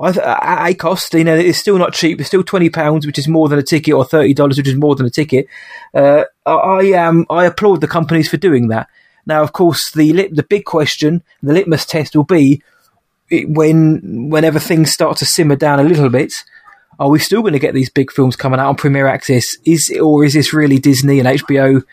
[0.04, 2.20] At a cost, you know, it's still not cheap.
[2.20, 4.76] It's still twenty pounds, which is more than a ticket, or thirty dollars, which is
[4.76, 5.46] more than a ticket.
[5.94, 8.88] Uh, I um, I applaud the companies for doing that.
[9.28, 12.64] Now, of course, the lit- the big question, the litmus test will be
[13.32, 16.34] when whenever things start to simmer down a little bit,
[17.00, 19.56] are we still going to get these big films coming out on Premiere Access?
[19.66, 21.84] Is or is this really Disney and HBO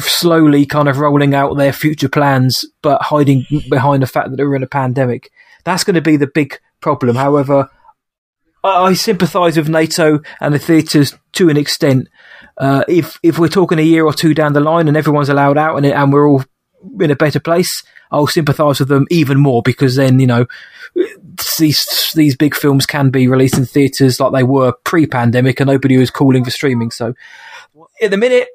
[0.00, 4.54] slowly kind of rolling out their future plans, but hiding behind the fact that they're
[4.54, 5.30] in a pandemic?
[5.64, 7.16] That's going to be the big problem.
[7.16, 7.70] However,
[8.64, 12.08] I, sympathise with NATO and the theatres to an extent.
[12.58, 15.56] Uh, if if we're talking a year or two down the line and everyone's allowed
[15.58, 16.44] out and, and we're all
[17.00, 20.46] in a better place, I'll sympathise with them even more because then you know
[21.58, 25.96] these these big films can be released in theatres like they were pre-pandemic, and nobody
[25.96, 26.90] was calling for streaming.
[26.90, 27.14] So
[28.00, 28.48] at the minute,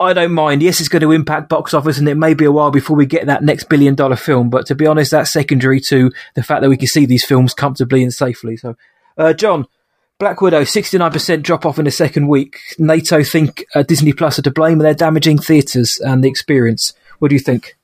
[0.00, 0.62] I don't mind.
[0.62, 3.06] Yes, it's going to impact box office, and it may be a while before we
[3.06, 4.50] get that next billion dollar film.
[4.50, 7.54] But to be honest, that's secondary to the fact that we can see these films
[7.54, 8.56] comfortably and safely.
[8.56, 8.76] So,
[9.16, 9.66] uh, John.
[10.20, 12.60] Black Widow, 69% drop off in the second week.
[12.78, 16.92] NATO think uh, Disney Plus are to blame and they're damaging theatres and the experience.
[17.18, 17.76] What do you think?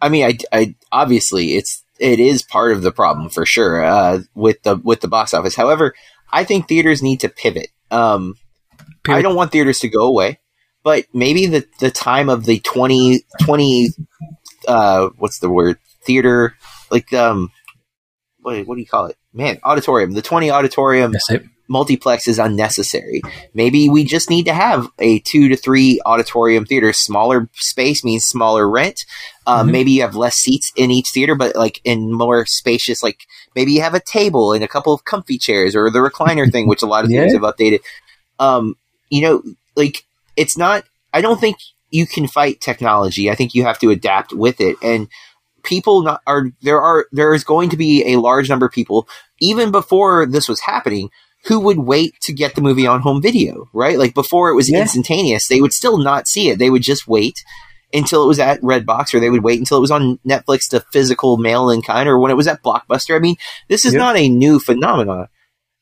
[0.00, 4.20] I mean, I, I obviously it's it is part of the problem for sure uh,
[4.34, 5.54] with the with the box office.
[5.54, 5.94] However,
[6.32, 7.68] I think theaters need to pivot.
[7.90, 8.34] Um,
[9.08, 10.40] I don't want theaters to go away,
[10.82, 13.88] but maybe the the time of the 20, 20
[14.68, 16.54] uh, what's the word theater
[16.90, 17.50] like um
[18.42, 21.12] what what do you call it man auditorium the twenty auditorium
[21.68, 23.22] multiplex is unnecessary.
[23.54, 26.92] Maybe we just need to have a two to three auditorium theater.
[26.92, 28.98] Smaller space means smaller rent.
[29.46, 29.70] Um, Mhm.
[29.70, 33.18] Maybe you have less seats in each theater, but like in more spacious, like
[33.54, 36.66] maybe you have a table and a couple of comfy chairs or the recliner thing,
[36.66, 37.38] which a lot of theaters Yeah.
[37.38, 37.80] have updated.
[38.40, 38.74] Um,
[39.08, 39.42] you know,
[39.76, 40.02] like
[40.36, 41.56] it's not, I don't think
[41.90, 43.30] you can fight technology.
[43.30, 44.76] I think you have to adapt with it.
[44.82, 45.08] And
[45.62, 49.08] people not, are, there are, there is going to be a large number of people,
[49.40, 51.10] even before this was happening,
[51.46, 53.98] who would wait to get the movie on home video, right?
[53.98, 54.82] Like before it was Yeah.
[54.82, 56.58] instantaneous, they would still not see it.
[56.58, 57.42] They would just wait
[57.92, 60.84] until it was at Redbox, or they would wait until it was on Netflix to
[60.92, 63.16] physical mail in kind, or when it was at Blockbuster.
[63.16, 63.36] I mean,
[63.68, 65.26] this is not a new phenomenon.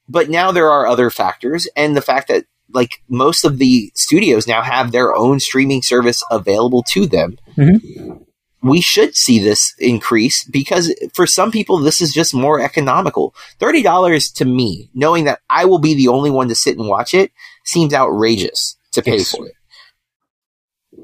[0.09, 4.47] But now there are other factors, and the fact that like most of the studios
[4.47, 7.39] now have their own streaming service available to them.
[7.57, 8.21] Mhm.
[8.61, 13.35] We should see this increase because for some people, this is just more economical.
[13.61, 17.15] $30 to me, knowing that I will be the only one to sit and watch
[17.15, 17.31] it,
[17.65, 19.31] seems outrageous to pay Yes.
[19.31, 19.53] for it.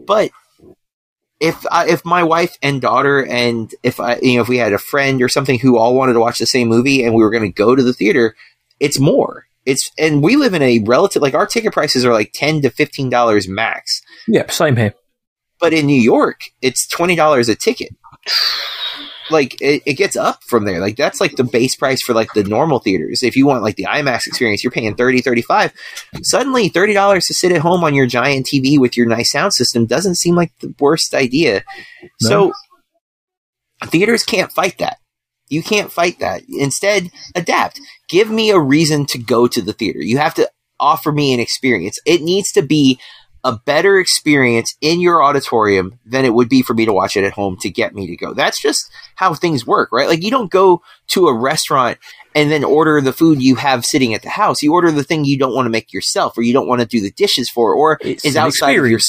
[0.06, 0.30] But
[1.40, 4.72] if I, if my wife and daughter and if I you know if we had
[4.72, 7.30] a friend or something who all wanted to watch the same movie and we were
[7.30, 8.34] going to go to the theater,
[8.80, 9.46] it's more.
[9.66, 12.70] It's and we live in a relative like our ticket prices are like ten to
[12.70, 14.00] fifteen dollars max.
[14.28, 14.94] Yep, same here.
[15.60, 17.90] But in New York, it's twenty dollars a ticket.
[19.30, 20.80] Like it, it gets up from there.
[20.80, 23.22] Like that's like the base price for like the normal theaters.
[23.22, 25.72] If you want like the IMAX experience, you're paying 30 35
[26.22, 29.86] Suddenly $30 to sit at home on your giant TV with your nice sound system
[29.86, 31.64] doesn't seem like the worst idea.
[32.02, 32.08] No.
[32.28, 32.52] So
[33.86, 34.98] theaters can't fight that.
[35.54, 36.42] You can't fight that.
[36.48, 37.80] Instead, adapt.
[38.08, 40.00] Give me a reason to go to the theater.
[40.00, 41.98] You have to offer me an experience.
[42.04, 42.98] It needs to be
[43.44, 47.24] a better experience in your auditorium than it would be for me to watch it
[47.24, 48.32] at home to get me to go.
[48.32, 50.08] That's just how things work, right?
[50.08, 51.98] Like you don't go to a restaurant
[52.34, 54.62] and then order the food you have sitting at the house.
[54.62, 56.86] You order the thing you don't want to make yourself or you don't want to
[56.86, 59.00] do the dishes for or It's is outside of your.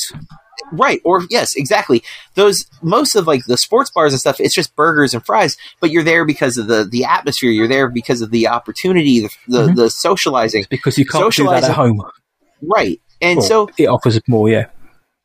[0.71, 0.99] Right.
[1.03, 2.03] Or yes, exactly.
[2.33, 5.91] Those most of like the sports bars and stuff, it's just burgers and fries, but
[5.91, 7.51] you're there because of the the atmosphere.
[7.51, 9.75] You're there because of the opportunity, the the, Mhm.
[9.75, 10.65] the socializing.
[10.69, 12.01] because you can't do that at home.
[12.61, 12.99] Right.
[13.21, 14.65] And Well, so it offers more, yeah.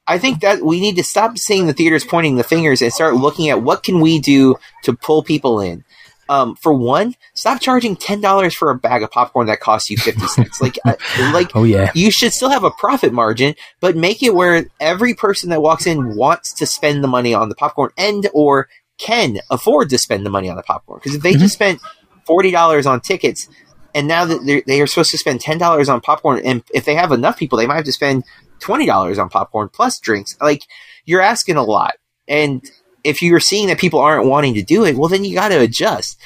[0.07, 3.15] I think that we need to stop seeing the theaters pointing the fingers and start
[3.15, 5.85] looking at what can we do to pull people in.
[6.31, 9.97] Um, for one, stop charging ten dollars for a bag of popcorn that costs you
[9.97, 10.61] fifty cents.
[10.63, 10.95] Like, uh,
[11.35, 15.13] like Oh yeah, you should still have a profit margin, but make it where every
[15.13, 19.39] person that walks in wants to spend the money on the popcorn and or can
[19.51, 21.01] afford to spend the money on the popcorn.
[21.03, 21.39] Because if they Mhm.
[21.41, 21.81] just spent
[22.27, 23.49] forty dollars on tickets,
[23.93, 26.95] and now that they are supposed to spend ten dollars on popcorn, and if they
[26.95, 28.23] have enough people, they might have to spend
[28.61, 30.37] twenty dollars on popcorn plus drinks.
[30.41, 30.63] Like
[31.07, 31.95] you're asking a lot,
[32.29, 32.63] and
[33.05, 35.61] if you're seeing that people aren't wanting to do it, well, then you got to
[35.61, 36.19] adjust.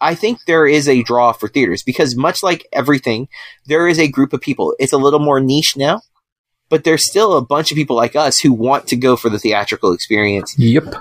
[0.00, 3.28] I think there is a draw for theaters because much like everything,
[3.66, 4.74] there is a group of people.
[4.78, 6.02] It's a little more niche now,
[6.68, 9.38] but there's still a bunch of people like us who want to go for the
[9.38, 10.54] theatrical experience.
[10.58, 10.94] yep.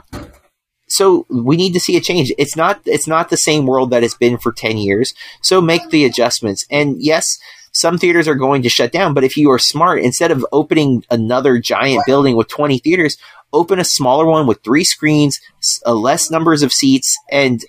[0.89, 2.31] So we need to see a change.
[2.37, 5.13] It's not it's not the same world that it's been for 10 years.
[5.41, 6.65] So make the adjustments.
[6.71, 7.37] And yes,
[7.77, 11.03] some theaters are going to shut down, but if you are smart, instead of opening
[11.11, 13.17] another giant building with 20 theaters,
[13.53, 15.39] open a smaller one with 3 screens,
[15.85, 17.63] uh, less numbers of seats and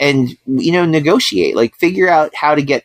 [0.00, 1.54] and you know negotiate.
[1.54, 2.84] Like figure out how to get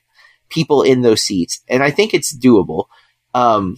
[0.50, 1.62] people in those seats.
[1.70, 2.86] And I think it's doable.
[3.34, 3.78] Um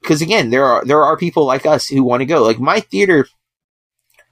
[0.00, 2.42] because again, there are there are people like us who want to go.
[2.42, 3.26] Like my theater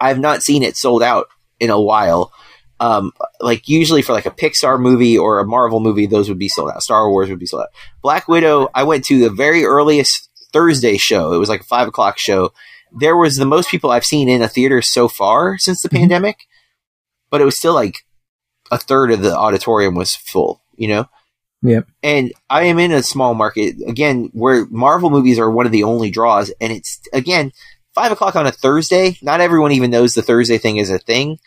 [0.01, 1.29] I've not seen it sold out
[1.61, 2.33] in a while.
[2.81, 6.49] Um, like usually for like a Pixar movie or a Marvel movie, those would be
[6.49, 6.83] sold out.
[6.83, 7.69] Star Wars would be sold out.
[8.03, 11.35] Black Widow, I went to the very earliest Thursday show.
[11.35, 12.53] It was like a five o'clock show.
[12.99, 15.99] There was the most people I've seen in a theater so far since the Mhm.
[15.99, 16.39] pandemic,
[17.31, 17.99] but it was still like
[18.73, 20.63] a third of the auditorium was full.
[20.75, 21.05] You know.
[21.63, 21.87] Yep.
[22.03, 25.85] And I am in a small market again where Marvel movies are one of the
[25.85, 27.53] only draws, and it's again
[27.95, 29.19] five o'clock on a Thursday.
[29.21, 31.39] Not everyone even knows the Thursday thing is a thing.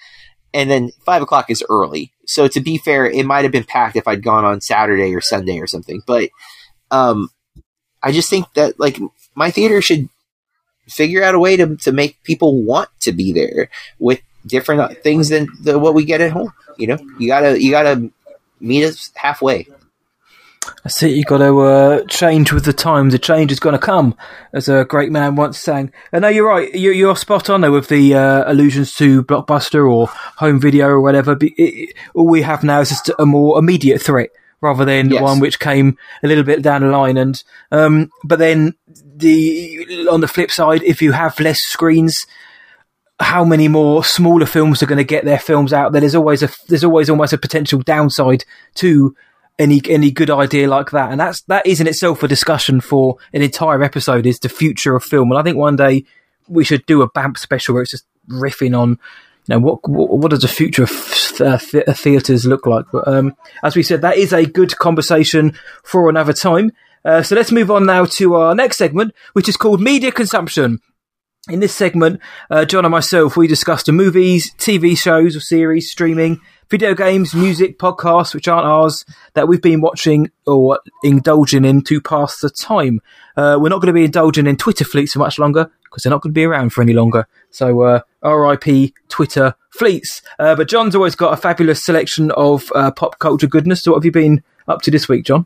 [0.53, 2.11] And then five o'clock is early.
[2.25, 5.21] So to be fair, it might have been packed if I'd gone on Saturday or
[5.21, 6.01] Sunday or something.
[6.05, 6.29] But
[6.91, 7.29] um,
[8.01, 8.99] I just think that like
[9.35, 10.09] my theater should
[10.87, 15.29] figure out a way to to make people want to be there with different things
[15.29, 16.53] than the, what we get at home.
[16.77, 18.11] You know, you gotta you gotta
[18.59, 19.67] meet us halfway.
[20.83, 21.11] That's it.
[21.11, 23.13] You got to uh, change with the times.
[23.13, 24.15] The change is going to come,
[24.53, 25.91] as a great man once sang.
[26.11, 26.73] And no, you're right.
[26.73, 30.07] You're, you're spot on though with the uh, allusions to blockbuster or
[30.37, 31.33] home video or whatever.
[31.41, 34.29] It, it- all we have now is just a more immediate threat
[34.61, 35.21] rather than Yes.
[35.21, 37.17] one which came a little bit down the line.
[37.17, 37.41] And
[37.71, 38.73] um, but then
[39.15, 42.25] the on the flip side, if you have less screens,
[43.19, 46.01] how many more smaller films are going to get their films out there?
[46.01, 48.45] There's always a there's always almost a potential downside
[48.75, 49.15] to
[49.59, 53.17] any any good idea like that, and that's that is in itself a discussion for
[53.33, 54.25] an entire episode.
[54.25, 56.05] Is the future of film, and I think one day
[56.47, 58.99] we should do a BAMP special where it's just riffing on.
[59.47, 59.89] You know what?
[59.89, 60.91] What, what does the future of
[61.41, 62.85] uh, th- theaters look like?
[62.91, 66.71] But um, as we said, that is a good conversation for another time.
[67.05, 70.79] Uh, so let's move on now to our next segment, which is called media consumption.
[71.49, 75.91] In this segment, uh, John and myself, we discuss the movies, TV shows or series,
[75.91, 76.39] streaming,
[76.69, 82.01] video games, music, podcasts, which aren't ours, that we've been watching or indulging in to
[82.01, 83.01] pass the time.
[83.37, 86.11] Uh, we're not going to be indulging in Twitter fleets for much longer because they're
[86.11, 87.27] not going to be around for any longer.
[87.51, 90.21] So, uh, RIP Twitter fleets.
[90.39, 93.83] Uh, but John's always got a fabulous selection of uh, pop culture goodness.
[93.83, 95.45] So, what have you been up to this week, John?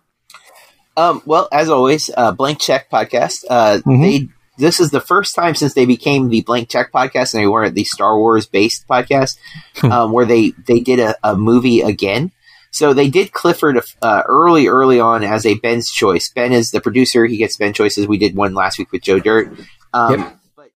[0.96, 3.46] Um, well, as always, uh, Blank Check podcast.
[3.50, 4.02] Uh, Mhm.
[4.02, 7.48] They this is the first time since they became the Blank Check podcast, and they
[7.48, 9.38] weren't the Star Wars based podcast,
[9.84, 12.32] um, where they they did a, a movie again.
[12.72, 16.32] So they did Clifford uh, early, early on as a Ben's choice.
[16.34, 18.08] Ben is the producer; he gets Ben choices.
[18.08, 19.58] We did one last week with Joe Dirt.
[19.94, 20.12] Um,
[20.56, 20.70] But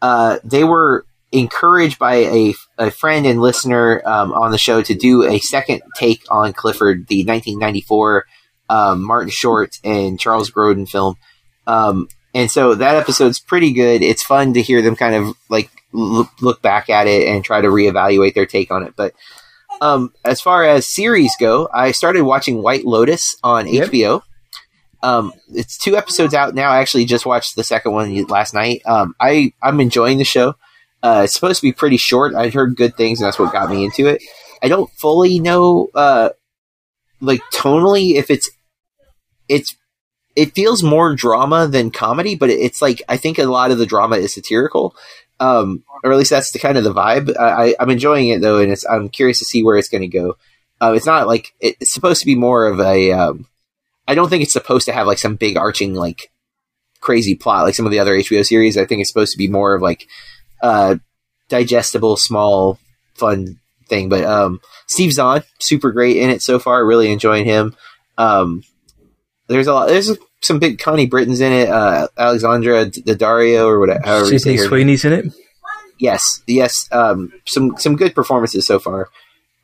[0.00, 4.94] uh, they were encouraged by a, a friend and listener um, on the show to
[4.94, 8.24] do a second take on Clifford, the 1994
[8.70, 11.16] um, Martin Short and Charles Grodin film.
[12.34, 14.02] And so that episode's pretty good.
[14.02, 17.60] It's fun to hear them kind of like look, look back at it and try
[17.60, 18.94] to reevaluate their take on it.
[18.96, 19.14] But
[19.80, 23.90] um, as far as series go, I started watching White Lotus on Yep.
[23.90, 24.22] HBO.
[25.02, 26.70] Um, it's two episodes out now.
[26.70, 28.82] I actually just watched the second one last night.
[28.86, 30.56] Um, I I'm enjoying the show.
[31.02, 32.34] Uh, it's supposed to be pretty short.
[32.34, 34.22] I'd heard good things, and that's what got me into it.
[34.62, 36.30] I don't fully know, uh,
[37.20, 38.50] like tonally, if it's
[39.46, 39.76] it's
[40.36, 43.86] it feels more drama than comedy, but it's like I think a lot of the
[43.86, 44.96] drama is satirical,
[45.40, 47.36] um, or at least that's the kind of the vibe.
[47.38, 50.08] I, am enjoying it though, and it's I'm curious to see where it's going to
[50.08, 50.36] go.
[50.80, 53.12] Uh, it's not like it's supposed to be more of a.
[53.12, 53.46] Um,
[54.06, 56.30] I don't think it's supposed to have like some big arching like
[57.00, 58.76] crazy plot like some of the other HBO series.
[58.76, 60.08] I think it's supposed to be more of like
[60.62, 60.96] uh,
[61.48, 62.78] digestible, small,
[63.14, 64.08] fun thing.
[64.08, 66.84] But um, Steve Zahn, super great in it so far.
[66.84, 67.76] Really enjoying him.
[68.18, 68.62] Um,
[69.48, 69.88] there's a lot.
[69.88, 71.68] There's some big Connie Britton's in it.
[71.68, 74.24] Uh, Alexandra Daddario or whatever.
[74.26, 75.34] Sydney Sweeney's in it.
[75.98, 76.88] Yes, yes.
[76.92, 79.08] Um, some some good performances so far.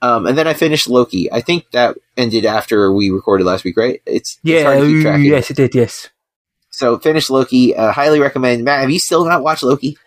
[0.02, 1.30] Um, and then I finished Loki.
[1.30, 4.00] I think that ended after we recorded last week, right?
[4.06, 5.74] It's yeah, it's yes, it did.
[5.74, 6.08] Yes.
[6.70, 7.74] So finished Loki.
[7.76, 8.64] Uh, highly recommend.
[8.64, 9.98] Matt, have you still not watched Loki?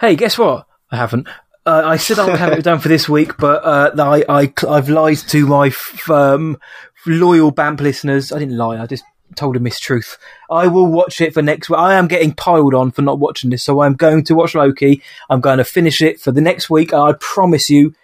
[0.00, 0.66] Hey, guess what?
[0.90, 1.28] I haven't.
[1.64, 4.52] Uh, I said I would have it done for this week, but uh, I, I,
[4.68, 6.58] I've lied to my f- um,
[7.06, 8.32] loyal BAMP listeners.
[8.32, 8.80] I didn't lie.
[8.80, 9.04] I just
[9.34, 10.16] told a mistruth.
[10.50, 11.78] I will watch it for next week.
[11.78, 15.02] I am getting piled on for not watching this, so I'm going to watch Loki.
[15.28, 16.92] I'm going to finish it for the next week.
[16.94, 17.94] I promise you,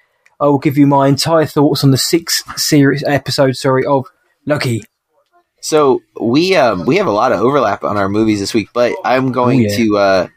[0.40, 4.06] I will give you my entire thoughts on the six series episode, sorry, of
[4.44, 4.82] Loki.
[5.60, 8.94] So we um, we have a lot of overlap on our movies this week, but
[9.04, 9.76] I'm going oh, yeah.
[9.76, 10.28] to uh,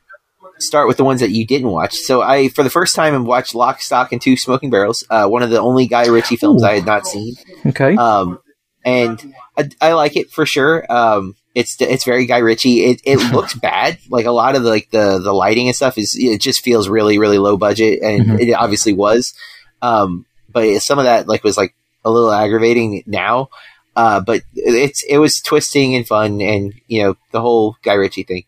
[0.60, 1.96] start with the ones that you didn't watch.
[1.96, 5.28] So I, for the first time, have watched Lock, Stock, and Two Smoking Barrels, uh,
[5.28, 6.68] one of the only Guy Ritchie films Ooh.
[6.68, 7.36] I had not seen.
[7.66, 7.96] Okay.
[7.96, 8.40] Um,
[8.86, 10.90] and I, I, like it for sure.
[10.92, 12.86] Um, it's it's very Guy Ritchie.
[12.86, 13.98] It it looks bad.
[14.10, 16.88] Like a lot of the, like the the lighting and stuff is it just feels
[16.88, 18.40] really really low budget, and mm-hmm.
[18.40, 19.34] it obviously was.
[19.82, 21.76] Um, but some of that like was like
[22.06, 23.50] a little aggravating now.
[23.96, 28.24] Uh, but it's it was twisting and fun, and you know the whole Guy Ritchie
[28.24, 28.44] thing.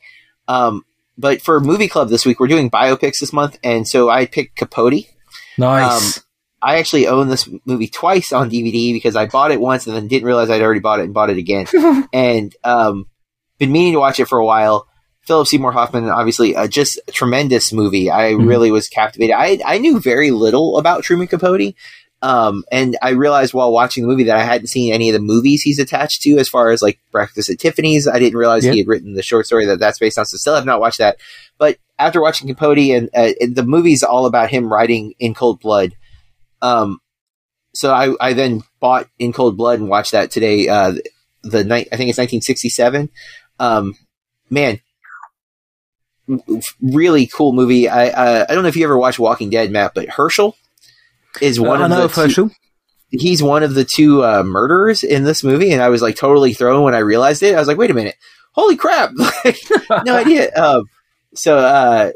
[0.47, 0.85] Um,
[1.17, 4.57] but for movie club this week, we're doing biopics this month, and so I picked
[4.57, 5.05] Capote.
[5.57, 6.17] Nice.
[6.17, 6.23] Um,
[6.61, 10.07] I actually own this movie twice on DVD because I bought it once and then
[10.07, 11.67] didn't realize I'd already bought it and bought it again.
[12.13, 13.07] and um,
[13.59, 14.87] been meaning to watch it for a while.
[15.21, 18.09] Philip Seymour Hoffman, obviously, uh, just a tremendous movie.
[18.09, 18.47] I mm-hmm.
[18.47, 19.35] really was captivated.
[19.35, 21.75] I I knew very little about Truman Capote,
[22.21, 25.19] um, and I realized while watching the movie that I hadn't seen any of the
[25.19, 28.07] movies he's attached to, as far as like Breakfast at Tiffany's.
[28.07, 30.25] I didn't realize he had written the short story that that's based on.
[30.25, 31.17] So still have not watched that.
[31.57, 35.95] But after watching Capote and uh, the movie's all about him writing in cold blood.
[36.61, 36.99] Um,
[37.73, 40.67] so I, I then bought In Cold Blood and watched that today.
[40.67, 40.93] Uh,
[41.43, 43.09] the night I think it's 1967.
[43.59, 43.95] Um,
[44.49, 44.79] man,
[46.81, 47.87] really cool movie.
[47.87, 50.55] I uh, I don't know if you ever watched Walking Dead, Matt, but Hershel
[51.41, 52.51] is one uh, of the two,
[53.09, 56.53] he's one of the two uh, murderers in this movie, and I was like totally
[56.53, 57.55] thrown when I realized it.
[57.55, 58.15] I was like, wait a minute,
[58.51, 59.11] holy crap,
[60.05, 60.53] no idea.
[60.55, 60.85] Um,
[61.35, 62.11] so, uh,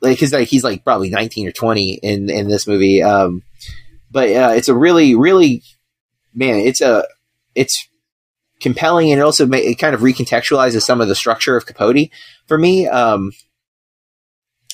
[0.00, 3.02] like, cause like he's like probably nineteen or twenty in in this movie.
[3.02, 3.42] Um,
[4.10, 5.62] but uh, it's a really, really,
[6.34, 7.06] man, it's a
[7.54, 7.88] it's
[8.60, 12.10] compelling, and it also may, it kind of recontextualizes some of the structure of Capote
[12.46, 12.86] for me.
[12.88, 13.32] Um,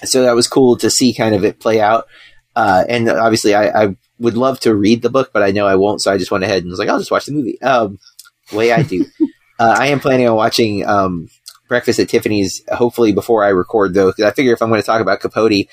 [0.04, 2.06] so that was cool to see kind of it play out.
[2.54, 5.76] Uh, and obviously, I, I, would love to read the book, but I know I
[5.76, 6.00] won't.
[6.00, 7.60] So I just went ahead and was like, I'll just watch the movie.
[7.60, 7.98] Um,
[8.50, 9.04] way I do.
[9.58, 11.28] uh, I am planning on watching um,
[11.68, 14.86] Breakfast at Tiffany's, hopefully before I record, though, because I figure if I'm going to
[14.86, 15.66] talk about Capote,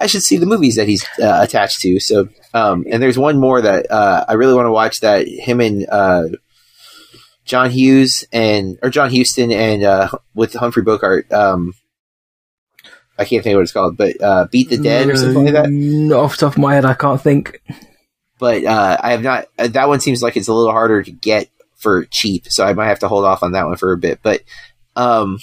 [0.00, 2.00] I should see the movies that he's uh, attached to.
[2.00, 5.60] So, um, and there's one more that uh, I really want to watch that him
[5.60, 6.28] and uh,
[7.44, 11.32] John Hughes and or John Huston and uh, with Humphrey Bogart.
[11.32, 11.74] Um,
[13.18, 15.52] I can't think of what it's called, but uh, Beat the Dead or something like
[15.52, 15.66] that.
[15.66, 17.62] Mm, off the top of my head, I can't think.
[18.38, 19.46] But uh, I have not.
[19.58, 22.72] Uh, that one seems like it's a little harder to get for cheap, so I
[22.72, 24.20] might have to hold off on that one for a bit.
[24.22, 24.42] But,
[24.96, 25.38] um,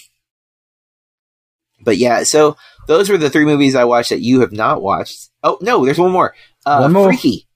[1.81, 2.23] but yeah.
[2.23, 5.29] So those were the three movies I watched that you have not watched.
[5.43, 6.35] Oh no, there's one more.
[6.65, 7.07] Uh, one more.
[7.07, 7.47] Freaky.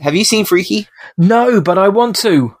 [0.00, 0.88] Have you seen Freaky?
[1.16, 2.56] No, but I want to.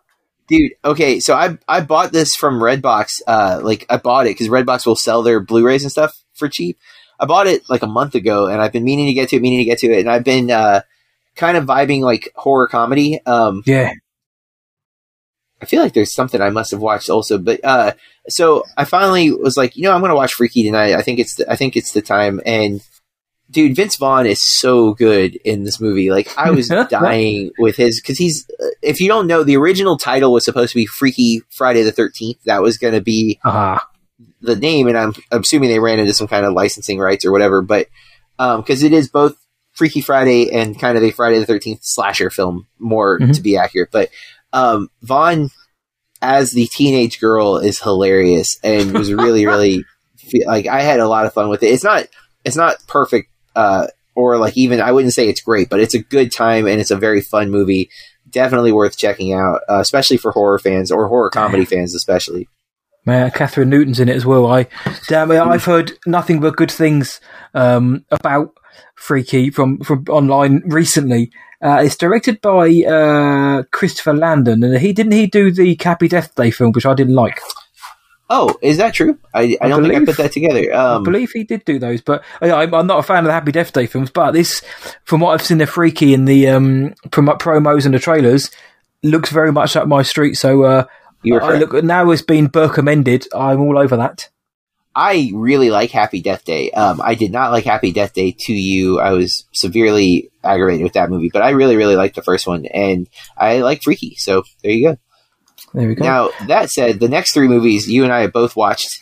[0.48, 3.20] Dude, okay, so I I bought this from Redbox.
[3.26, 6.78] Uh, like I bought it because Redbox will sell their Blu-rays and stuff for cheap.
[7.18, 9.42] I bought it like a month ago, and I've been meaning to get to it,
[9.42, 10.82] meaning to get to it, and I've been uh,
[11.34, 13.20] kind of vibing like horror comedy.
[13.26, 13.92] Um, yeah,
[15.66, 17.92] I feel like there's something I must have watched also, but uh,
[18.28, 20.94] so I finally was like, you know, I'm going to watch Freaky tonight.
[20.94, 22.40] I think it's the, I think it's the time.
[22.46, 22.80] And
[23.50, 26.10] dude, Vince Vaughn is so good in this movie.
[26.10, 28.48] Like I was dying with his because he's.
[28.60, 31.92] Uh, if you don't know, the original title was supposed to be Freaky Friday the
[31.92, 32.42] Thirteenth.
[32.44, 33.80] That was going to be uh-huh
[34.40, 37.32] the name, and I'm, I'm, assuming they ran into some kind of licensing rights or
[37.32, 37.62] whatever.
[37.62, 37.88] But
[38.38, 39.36] because um, it is both
[39.72, 43.32] Freaky Friday and kind of a Friday the Thirteenth slasher film, more mm-hmm.
[43.32, 43.90] to be accurate.
[43.90, 44.10] But
[44.52, 45.50] um, Vaughn
[46.22, 49.84] as the teenage girl is hilarious and was really really
[50.46, 51.68] like I had a lot of fun with it.
[51.68, 52.06] It's not
[52.44, 56.02] it's not perfect uh, or like even I wouldn't say it's great, but it's a
[56.02, 57.90] good time and it's a very fun movie.
[58.28, 62.48] definitely worth checking out, uh, especially for horror fans or horror comedy fans, especially.
[63.04, 64.46] Man, Kathryn Newton's in it as well.
[64.46, 64.66] I
[65.08, 67.20] damn it, I've heard nothing but good things
[67.54, 68.52] um, about
[68.94, 71.30] Freaky from from online recently.
[71.62, 76.34] Uh, it's directed by uh, Christopher Landon, and he didn't he do the Happy Death
[76.34, 77.40] Day film, which I didn't like.
[78.28, 79.18] Oh, is that true?
[79.32, 80.74] I, I, I don't think I believe- put that together.
[80.74, 83.26] I Um, believe he did do those, but I, I'm I'm not a fan of
[83.26, 84.10] the Happy Death Day films.
[84.10, 84.62] But this,
[85.04, 88.50] from what I've seen, the Freaky in the um, prom- promos and the trailers,
[89.04, 90.34] looks very much up my street.
[90.34, 90.84] So uh,
[91.24, 91.72] I correct.
[91.72, 93.28] look now it's been Burke amended.
[93.34, 94.28] I'm all over that.
[94.98, 96.70] I really like Happy Death Day.
[96.70, 98.98] Um, I did not like Happy Death Day 2U.
[98.98, 102.64] I was severely aggravated with that movie, but I really, really liked the first one,
[102.64, 104.14] and I like Freaky.
[104.16, 104.96] So there you go.
[105.74, 106.02] There we go.
[106.04, 108.98] Now that said, the next three movies you and I have both watched.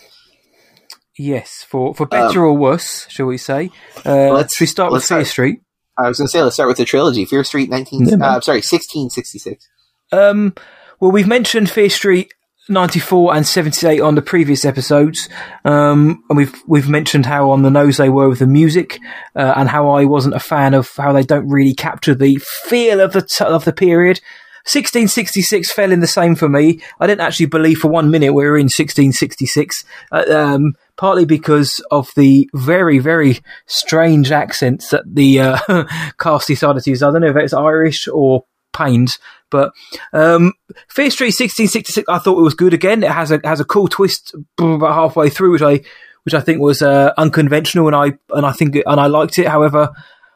[1.16, 3.70] yes, for for better or worse, shall we say?
[4.04, 5.60] Uh, Let's- we start with let's Fear Street.
[5.96, 8.04] I was going to say let's start with the trilogy: Fear Street, nineteen.
[8.06, 9.68] Yeah, uh, sorry, sixteen sixty six.
[10.10, 10.54] Um,
[10.98, 12.34] well, we've mentioned Fear Street
[12.68, 15.28] 94 and 78 on the previous episodes,
[15.64, 19.00] um, and we've we've mentioned how on the nose they were with the music,
[19.36, 23.00] uh, and how I wasn't a fan of how they don't really capture the feel
[23.00, 24.20] of the t- of the period.
[24.66, 26.80] 1666 fell in the same for me.
[26.98, 31.84] I didn't actually believe for one minute we were in 1666, uh, um, partly because
[31.90, 35.84] of the very, very strange accents that the uh,
[36.18, 37.02] cast decided to use.
[37.02, 39.18] I don't know if it's Irish or Pains,
[39.50, 39.72] but
[40.12, 40.52] um,
[40.88, 43.04] Fear Street 1666, I thought it was good again.
[43.04, 45.80] It has a has a cool twist about halfway through, which I
[46.24, 49.38] which I think was uh, unconventional, and I and I think it, and I liked
[49.38, 49.46] it.
[49.46, 49.90] However,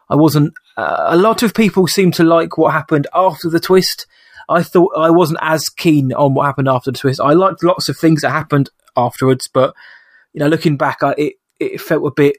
[0.08, 0.54] I wasn't.
[0.76, 4.06] Uh, a lot of people seem to like what happened after the twist.
[4.48, 7.20] I thought I wasn't as keen on what happened after the twist.
[7.20, 9.74] I liked lots of things that happened afterwards, but
[10.32, 12.36] you know, looking back, I, it it felt a bit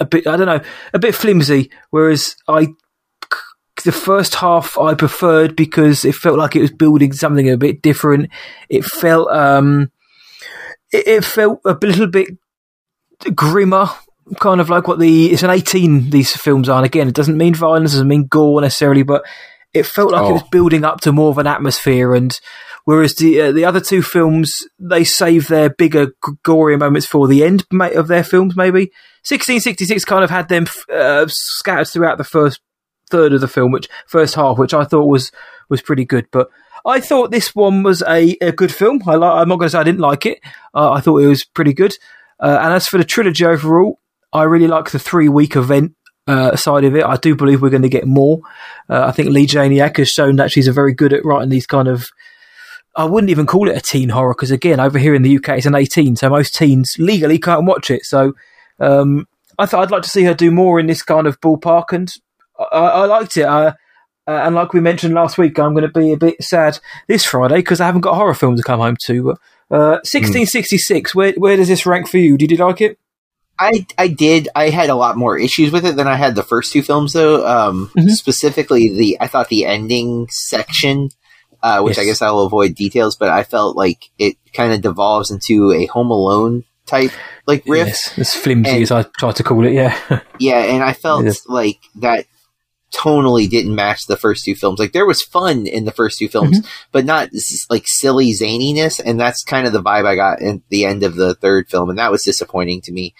[0.00, 0.60] a bit I don't know
[0.92, 1.70] a bit flimsy.
[1.90, 2.68] Whereas I
[3.84, 7.82] the first half I preferred because it felt like it was building something a bit
[7.82, 8.30] different.
[8.68, 9.90] It felt um,
[10.92, 12.28] it, it felt a little bit
[13.34, 13.88] grimmer,
[14.40, 16.76] kind of like what the it's an eighteen these films are.
[16.78, 19.24] And again, it doesn't mean violence, doesn't mean gore necessarily, but
[19.72, 20.32] it felt like it Oh.
[20.34, 22.14] was building up to more of an atmosphere.
[22.14, 22.38] And
[22.84, 27.26] whereas the uh, the other two films, they save their bigger g- gory moments for
[27.28, 27.64] the end
[27.94, 28.56] of their films.
[28.56, 32.60] Maybe sixteen sixty six kind of had them uh, scattered throughout the first
[33.10, 35.30] third of the film, which first half, which I thought was
[35.68, 36.26] was pretty good.
[36.30, 36.48] But
[36.86, 39.00] I thought this one was a, a good film.
[39.06, 40.40] I li- I'm not going to say I didn't like it.
[40.74, 41.96] Uh, I thought it was pretty good.
[42.38, 44.00] Uh, and as for the trilogy overall,
[44.32, 45.94] I really like the three week event
[46.26, 47.04] uh, side of it.
[47.04, 48.40] I do believe we're going to get more.
[48.88, 51.66] Uh, I think Leigh Janiak has shown that she's a very good at writing these
[51.66, 52.08] kind of.
[52.96, 55.50] I wouldn't even call it a teen horror because again, over here in the UK,
[55.50, 58.04] it's an 18, so most teens legally can't watch it.
[58.04, 58.34] So
[58.78, 59.26] um,
[59.58, 62.12] I thought I'd like to see her do more in this kind of ballpark, and
[62.72, 63.44] I, I liked it.
[63.44, 63.72] Uh,
[64.26, 67.24] uh, and like we mentioned last week, I'm going to be a bit sad this
[67.26, 69.32] Friday because I haven't got a horror film to come home to.
[69.70, 71.14] Uh, 1666.
[71.14, 72.36] Where where does this rank for you?
[72.36, 72.98] Did you like it?
[73.58, 74.48] I I did.
[74.54, 77.12] I had a lot more issues with it than I had the first two films,
[77.12, 77.46] though.
[77.46, 78.10] Um, Mhm.
[78.10, 81.10] Specifically, the I thought the ending section,
[81.62, 85.30] uh, which I guess I'll avoid details, but I felt like it kind of devolves
[85.30, 87.12] into a Home Alone type
[87.46, 87.86] like riff.
[87.88, 89.72] Yes, as flimsy And- as I tried to call it.
[89.72, 89.96] Yeah,
[90.38, 91.46] Yeah, and I felt Yes.
[91.46, 92.26] like that
[92.96, 94.78] tonally didn't match the first two films.
[94.78, 96.68] Like there was fun in the first two films, Mm-hmm.
[96.92, 97.28] but not
[97.70, 101.14] like silly zaniness, and that's kind of the vibe I got at the end of
[101.16, 103.14] the third film, and that was disappointing to me.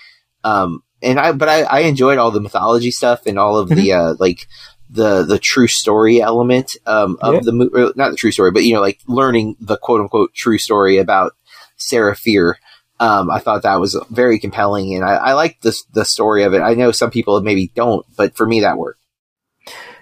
[0.44, 3.74] Um, and I, but I, I enjoyed all the mythology stuff and all of the
[3.90, 4.10] Mm-hmm.
[4.12, 4.46] uh, like
[4.90, 7.40] the the true story element um, of Yeah.
[7.42, 10.58] the movie, not the true story, but you know, like learning the quote unquote true
[10.58, 11.32] story about
[11.76, 12.58] Sarah Fear.
[13.00, 16.54] Um, I thought that was very compelling, and I, I liked the the story of
[16.54, 16.60] it.
[16.60, 19.00] I know some people maybe don't, but for me that worked.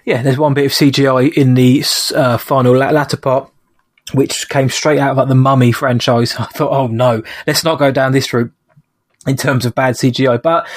[0.05, 0.21] Yeah.
[0.21, 1.83] There's one bit of CGI in the
[2.15, 3.51] uh, final latter part,
[4.13, 6.35] which came straight out of like the Mummy franchise.
[6.39, 8.51] I thought, oh no, let's not go down this route
[9.27, 10.67] in terms of bad CGI, but.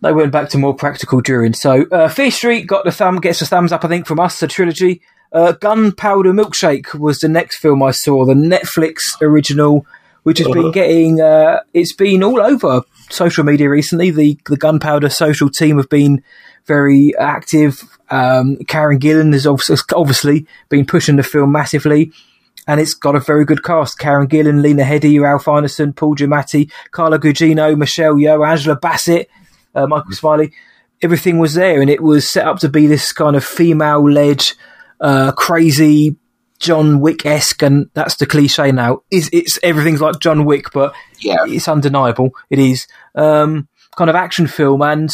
[0.00, 1.54] They went back to more practical during.
[1.54, 4.40] So, uh, Fear Street got the thumb, gets a thumbs up, I think, from us,
[4.40, 5.00] the trilogy.
[5.32, 9.86] Uh, Gunpowder Milkshake was the next film I saw, the Netflix original,
[10.24, 14.10] which has been getting, uh, it's been all over social media recently.
[14.10, 16.22] The, the Gunpowder social team have been
[16.66, 17.82] very active.
[18.12, 22.12] Um, Karen Gillan has obviously, obviously been pushing the film massively.
[22.68, 23.98] And it's got a very good cast.
[23.98, 29.28] Karen Gillan, Lena Headey, Ralph Ineson, Paul Giamatti, Carla Gugino, Michelle Yeoh, Angela Bassett,
[29.74, 30.52] uh, Michael Smiley.
[31.00, 34.46] Everything was there, and it was set up to be this kind of female-led,
[35.00, 36.14] uh, crazy
[36.60, 39.02] John Wick esque, and that's the cliche now.
[39.10, 42.30] Is it's everything's like John Wick, but Yeah, it's undeniable.
[42.50, 42.86] It is
[43.16, 45.10] um, kind of action film, and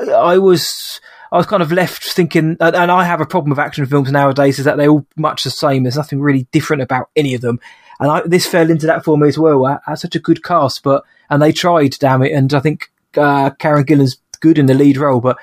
[0.00, 1.00] I was
[1.32, 4.58] I was kind of left thinking, and I have a problem with action films nowadays,
[4.58, 5.84] is that they're all much the same.
[5.84, 7.60] There's nothing really different about any of them.
[8.00, 9.64] And I, this fell into that for me as well.
[9.66, 12.32] I had such a good cast, but, and they tried, damn it.
[12.32, 15.36] And I think, uh, Karen Gillan's good in the lead role, but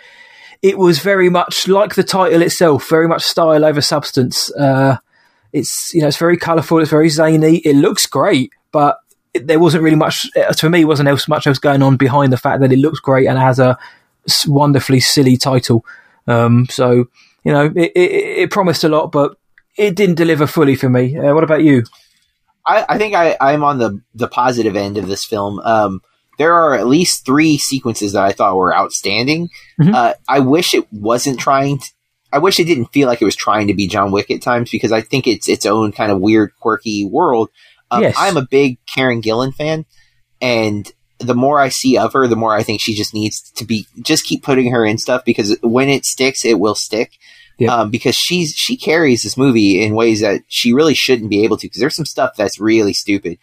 [0.61, 4.51] it was very much like the title itself, very much style over substance.
[4.55, 4.97] Uh,
[5.53, 8.97] it's, you know, it's very colourful, it's very zany, it looks great, but
[9.33, 12.33] it, there wasn't really much, uh, for me, wasn't else, much else going on behind
[12.33, 13.77] the fact that it looks great and has a
[14.47, 15.85] wonderfully silly title.
[16.27, 17.05] Um, so,
[17.43, 18.11] you know, it, it,
[18.43, 19.37] it promised a lot, but
[19.77, 21.17] it didn't deliver fully for me.
[21.17, 21.83] Uh, what about you?
[22.65, 25.59] I, I think I, I'm on the the positive end of this film.
[25.59, 26.01] Um,
[26.37, 29.49] there are at least three sequences that I thought were outstanding.
[29.79, 29.93] Mhm.
[29.93, 31.79] Uh, I wish it wasn't trying.
[31.79, 31.87] To,
[32.33, 34.69] I wish it didn't feel like it was trying to be John Wick at times
[34.69, 37.49] because I think it's its own kind of weird, quirky world.
[37.89, 38.15] Um, Yes.
[38.17, 39.85] I'm a big Karen Gillan fan,
[40.41, 43.65] and the more I see of her, the more I think she just needs to
[43.65, 47.13] be just keep putting her in stuff because when it sticks, it will stick.
[47.59, 47.71] Yep.
[47.71, 51.57] Um, because she's she carries this movie in ways that she really shouldn't be able
[51.57, 51.65] to.
[51.65, 53.39] Because there's some stuff that's really stupid.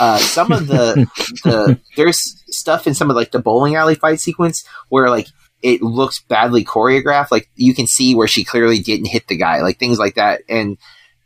[0.00, 1.06] Uh, some of the
[1.44, 2.18] the there's
[2.48, 5.28] stuff in some of like the bowling alley fight sequence where like
[5.62, 7.30] it looks badly choreographed.
[7.30, 10.42] Like you can see where she clearly didn't hit the guy, like things like that,
[10.48, 10.76] and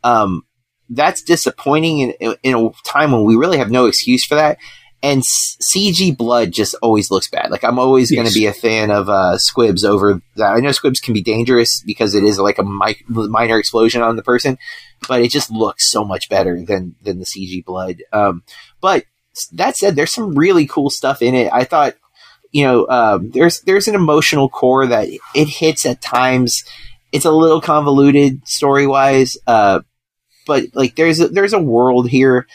[0.04, 0.42] um,
[0.90, 4.58] that's disappointing in, in a time when we really have no excuse for that.
[5.02, 7.50] And CG blood just always looks bad.
[7.50, 10.52] Like I'm always going to be a fan of uh, squibs over that.
[10.52, 14.16] I know squibs can be dangerous because it is like a mi- minor explosion on
[14.16, 14.58] the person,
[15.06, 18.02] but it just looks so much better than than the CG blood.
[18.12, 18.42] Um,
[18.80, 19.04] but
[19.52, 21.52] that said, there's some really cool stuff in it.
[21.52, 21.94] I thought,
[22.50, 26.64] you know, um, there's there's an emotional core that it hits at times.
[27.12, 29.80] It's a little convoluted story wise, uh,
[30.46, 32.46] but like there's a, there's a world here.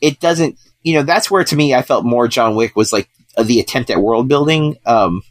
[0.00, 3.08] It doesn't, you know, that's where to me I felt more John Wick was like
[3.42, 4.76] the attempt at world building.
[4.86, 5.22] Um,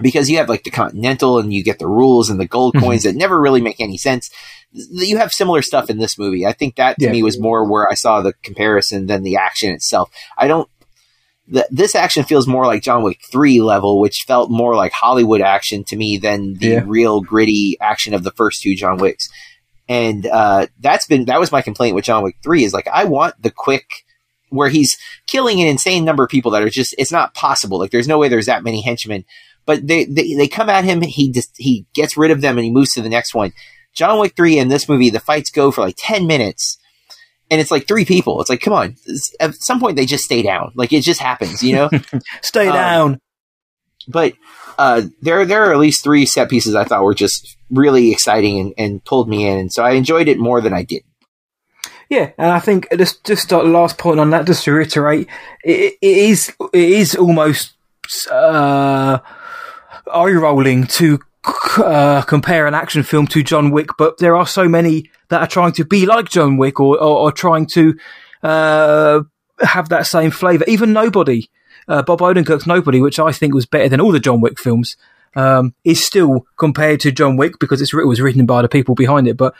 [0.00, 2.80] because you have like the Continental and you get the rules and the gold Mhm.
[2.80, 4.30] coins that never really make any sense.
[4.72, 6.46] You have similar stuff in this movie.
[6.46, 7.12] I think that to Yeah.
[7.12, 10.10] me was more where I saw the comparison than the action itself.
[10.38, 10.68] I don't.
[11.52, 15.40] th this action feels more like John Wick three level, which felt more like Hollywood
[15.40, 16.84] action to me than the Yeah.
[16.86, 19.28] real gritty action of the first two John Wicks.
[19.88, 23.02] And uh, that's been that was my complaint with John Wick three is like I
[23.04, 23.84] want the quick
[24.50, 24.96] where he's
[25.26, 27.78] killing an insane number of people that are just it's not possible.
[27.78, 29.24] Like there's no way there's that many henchmen.
[29.66, 32.64] But they, they they come at him, he just he gets rid of them and
[32.64, 33.52] he moves to the next one.
[33.94, 36.78] John Wick three in this movie, the fights go for like ten minutes,
[37.50, 38.40] and it's like three people.
[38.40, 38.96] It's like, come on,
[39.38, 40.72] at some point they just stay down.
[40.74, 41.90] Like it just happens, you know.
[42.42, 43.20] Stay Um, down.
[44.08, 44.32] but
[44.78, 48.58] uh, there there are at least three set pieces I thought were just really exciting
[48.58, 51.02] and, and pulled me in, and so I enjoyed it more than I did.
[52.10, 55.28] Yeah, and I think just just a last point on that, just to reiterate,
[55.62, 57.74] it, it is it is almost
[58.28, 59.20] uh,
[60.12, 61.20] eye rolling to
[61.78, 65.46] uh, compare an action film to John Wick, but there are so many that are
[65.46, 67.96] trying to be like John Wick or or, or trying to
[68.42, 69.22] uh,
[69.60, 70.64] have that same flavour.
[70.66, 71.48] Even Nobody,
[71.86, 74.96] uh, Bob Odenkirk's Nobody, which I think was better than all the John Wick films,
[75.36, 79.28] um, is still compared to John Wick because it was written by the people behind
[79.28, 79.54] it, but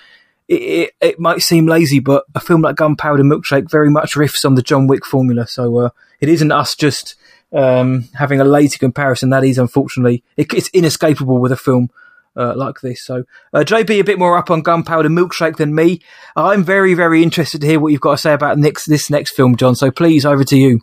[0.51, 4.45] it, it, it might seem lazy, but a film like Gunpowder Milkshake very much riffs
[4.45, 5.47] on the John Wick formula.
[5.47, 5.91] So uh,
[6.21, 7.15] it isn't us just
[7.53, 9.31] um, having a lazy comparison.
[9.31, 11.91] That is unfortunately it, it's inescapable with a film
[12.37, 13.01] uh, like this.
[13.01, 16.01] So uh, JB a bit more up on Gunpowder Milkshake than me.
[16.35, 19.37] I'm very very interested to hear what you've got to say about next this next
[19.37, 19.77] film, John.
[19.77, 20.81] So please over to you.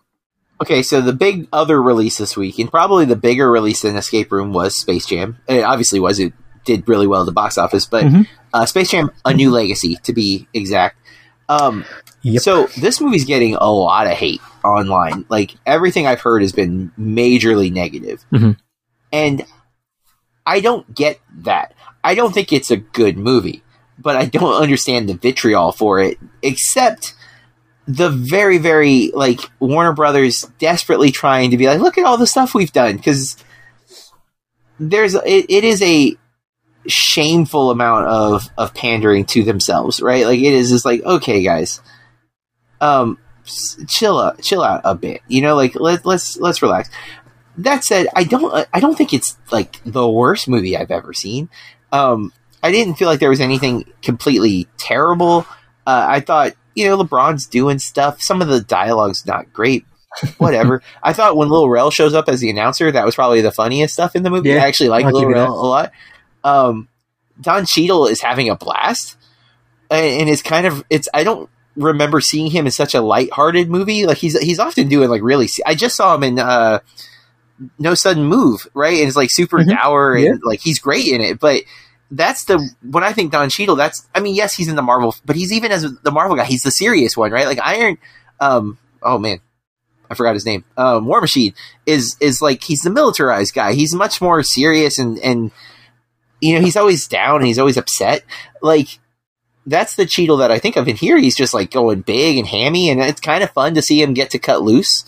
[0.59, 4.31] Okay, so the big other release this week, and probably the bigger release than Escape
[4.31, 5.37] Room, was Space Jam.
[5.47, 6.19] It obviously was.
[6.19, 6.33] It
[6.67, 8.27] did really well at the box office, but Mhm.
[8.53, 10.97] uh, Space Jam: A New Legacy, to be exact.
[11.49, 11.83] Um,
[12.23, 12.41] Yep.
[12.41, 15.23] So this movie's getting a lot of hate online.
[15.29, 18.57] Like everything I've heard has been majorly negative, Mhm.
[19.13, 19.45] and
[20.45, 21.73] I don't get that.
[22.03, 23.61] I don't think it's a good movie,
[23.97, 27.13] but I don't understand the vitriol for it, except
[27.87, 32.27] the very, very like Warner Brothers desperately trying to be like, look at all the
[32.27, 33.37] stuff we've done because
[34.79, 36.15] there's it, it is a
[36.87, 40.25] shameful amount of of pandering to themselves, right?
[40.25, 41.81] Like it is just like, okay, guys,
[42.81, 43.17] um,
[43.87, 46.89] chill out, chill out a bit, you know, like let let's let's relax.
[47.57, 51.49] That said, I don't I don't think it's like the worst movie I've ever seen.
[51.91, 52.31] Um,
[52.61, 55.45] I didn't feel like there was anything completely terrible.
[55.85, 58.21] Uh, I thought, you know, LeBron's doing stuff.
[58.21, 59.85] Some of the dialogue's not great.
[60.37, 60.81] Whatever.
[61.03, 63.93] I thought when Lil Rel shows up as the announcer, that was probably the funniest
[63.93, 64.49] stuff in the movie.
[64.49, 65.91] Yeah, I actually like Lil Rel a lot.
[66.43, 66.87] Um,
[67.41, 69.17] Don Cheadle is having a blast,
[69.89, 71.07] and, and it's kind of it's.
[71.13, 74.05] I don't remember seeing him in such a light-hearted movie.
[74.05, 75.47] Like he's he's often doing like really.
[75.65, 76.79] I just saw him in uh,
[77.79, 78.97] No Sudden Move, right?
[78.99, 79.69] And it's like super Mhm.
[79.69, 80.33] dour and Yeah.
[80.43, 81.63] like he's great in it, but
[82.09, 82.57] that's the
[82.89, 83.75] when I think Don Cheadle.
[83.75, 86.45] That's I mean, yes, he's in the Marvel, but he's even as the Marvel guy,
[86.45, 87.45] he's the serious one, right?
[87.47, 87.97] Like Iron.
[88.39, 88.77] Um.
[89.03, 89.39] Oh man,
[90.09, 90.63] I forgot his name.
[90.77, 91.53] Um, War Machine
[91.85, 93.73] is is like he's the militarized guy.
[93.73, 95.51] He's much more serious and and
[96.41, 98.23] you know he's always down and he's always upset.
[98.61, 98.99] Like
[99.65, 101.17] that's the Cheadle that I think of in here.
[101.17, 104.13] He's just like going big and hammy, and it's kind of fun to see him
[104.13, 105.03] get to cut loose.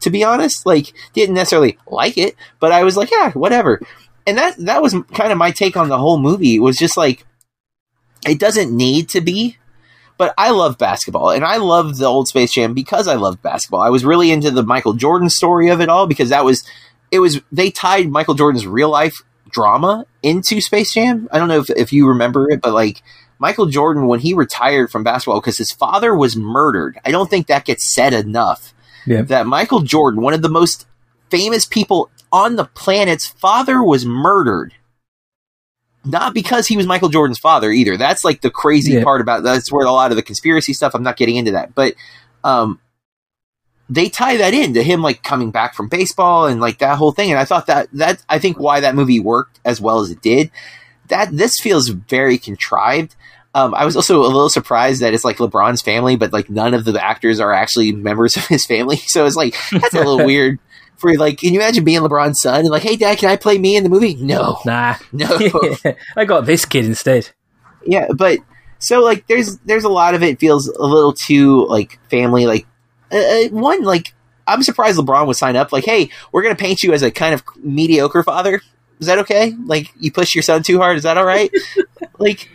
[0.00, 3.80] To be honest, like didn't necessarily like it, but I was like, yeah, whatever.
[4.26, 6.58] And that that was kind of my take on the whole movie.
[6.58, 7.26] Was just like
[8.26, 9.56] it doesn't need to be,
[10.16, 13.82] but I love basketball and I love the old Space Jam because I loved basketball.
[13.82, 16.64] I was really into the Michael Jordan story of it all because that was
[17.10, 19.22] it was they tied Michael Jordan's real life
[19.54, 21.28] drama into Space Jam.
[21.32, 23.02] I don't know if, if you remember it, but like
[23.38, 26.98] Michael Jordan when he retired from basketball because his father was murdered.
[27.04, 28.74] I don't think that gets said enough.
[29.06, 29.22] Yeah.
[29.22, 30.86] That Michael Jordan, one of the most
[31.30, 34.74] famous people on the planet's father was murdered.
[36.04, 37.96] Not because he was Michael Jordan's father either.
[37.96, 39.04] That's like the crazy Yeah.
[39.04, 40.94] part about that's where a lot of the conspiracy stuff.
[40.94, 41.94] I'm not getting into that, but
[42.42, 42.78] um,
[43.90, 47.12] they tie that in to him like coming back from baseball and like that whole
[47.12, 47.30] thing.
[47.30, 50.22] And I thought that that I think why that movie worked as well as it
[50.22, 50.50] did.
[51.08, 53.14] That this feels very contrived.
[53.54, 56.74] Um, I was also a little surprised that it's like LeBron's family, but like none
[56.74, 58.96] of the actors are actually members of his family.
[58.96, 60.58] So it's like that's a little weird.
[60.96, 63.58] For like, can you imagine being LeBron's son and like, hey, dad, can I play
[63.58, 64.14] me in the movie?
[64.14, 64.94] No, Nah.
[65.12, 65.26] no.
[66.16, 67.30] I got this kid instead.
[67.84, 68.38] yeah, but
[68.78, 72.46] so like, there's there's a lot of it feels a little too like family.
[72.46, 72.66] Like
[73.14, 74.12] uh, uh, one, like
[74.46, 75.72] I'm surprised LeBron would sign up.
[75.72, 78.60] Like, hey, we're gonna paint you as a kind of mediocre father.
[79.00, 79.54] Is that okay?
[79.64, 80.96] Like, you push your son too hard.
[80.96, 81.50] Is that all right?
[82.18, 82.48] like,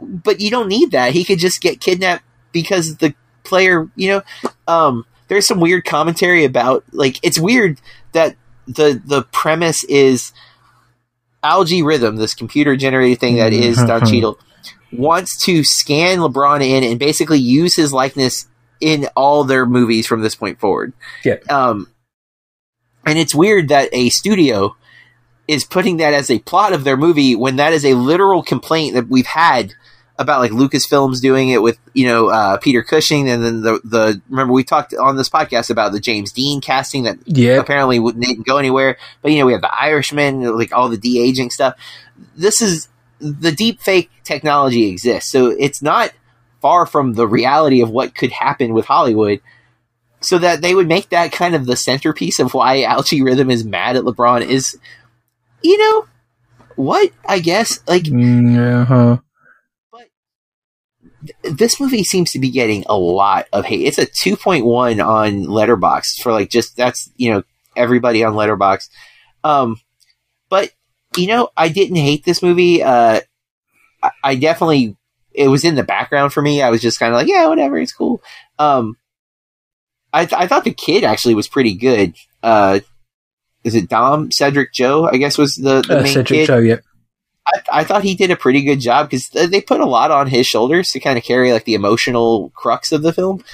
[0.00, 1.12] but you don't need that.
[1.12, 3.14] He could just get kidnapped because the
[3.44, 7.80] player, you know, um, there's some weird commentary about like it's weird
[8.12, 8.36] that
[8.66, 10.32] the the premise is
[11.42, 14.10] Al-G Rhythm, this computer generated thing that is Don Mhm.
[14.10, 14.38] Cheadle,
[14.92, 18.46] wants to scan LeBron in and basically use his likeness
[18.80, 20.92] in all their movies from this point forward.
[21.24, 21.36] Yeah.
[21.48, 21.90] Um,
[23.04, 24.76] and it's weird that a studio
[25.48, 28.94] is putting that as a plot of their movie when that is a literal complaint
[28.94, 29.74] that we've had
[30.18, 34.20] about like Lucasfilms doing it with you know uh, Peter Cushing and then the the
[34.30, 37.60] remember we talked on this podcast about the James Dean casting that Yeah.
[37.60, 38.96] apparently wouldn't didn't go anywhere.
[39.22, 41.74] But you know, we have the Irishman, like all the de aging stuff.
[42.34, 42.88] This is
[43.20, 46.12] the deep fake technology exists, so it's not
[46.60, 49.40] far from the reality of what could happen with Hollywood.
[50.20, 53.64] So that they would make that kind of the centerpiece of why Al-G Rhythm is
[53.64, 54.78] mad at LeBron is,
[55.62, 56.06] you know,
[56.74, 59.18] what I guess like Mm, uh-huh.
[61.42, 63.86] this movie seems to be getting a lot of hate.
[63.86, 67.42] It's a 2.1 on Letterboxd for like just that's you know
[67.76, 68.88] everybody on Letterboxd.
[69.44, 69.76] Um,
[70.48, 70.70] but
[71.16, 72.82] you know, I didn't hate this movie.
[72.82, 73.20] Uh,
[74.02, 74.96] I, I definitely
[75.36, 76.62] it was in the background for me.
[76.62, 78.22] I was just kind of like, yeah, whatever, it's cool.
[78.58, 78.96] Um,
[80.12, 82.14] I th- I thought the kid actually was pretty good.
[82.42, 82.80] Uh,
[83.64, 85.08] is it Dom Cedric Joe?
[85.10, 86.46] I guess was the, the Uh, main Cedric kid.
[86.46, 86.76] Joe, yeah.
[87.46, 90.26] I, I thought he did a pretty good job because they put a lot on
[90.28, 93.44] his shoulders to kind of carry like the emotional crux of the film.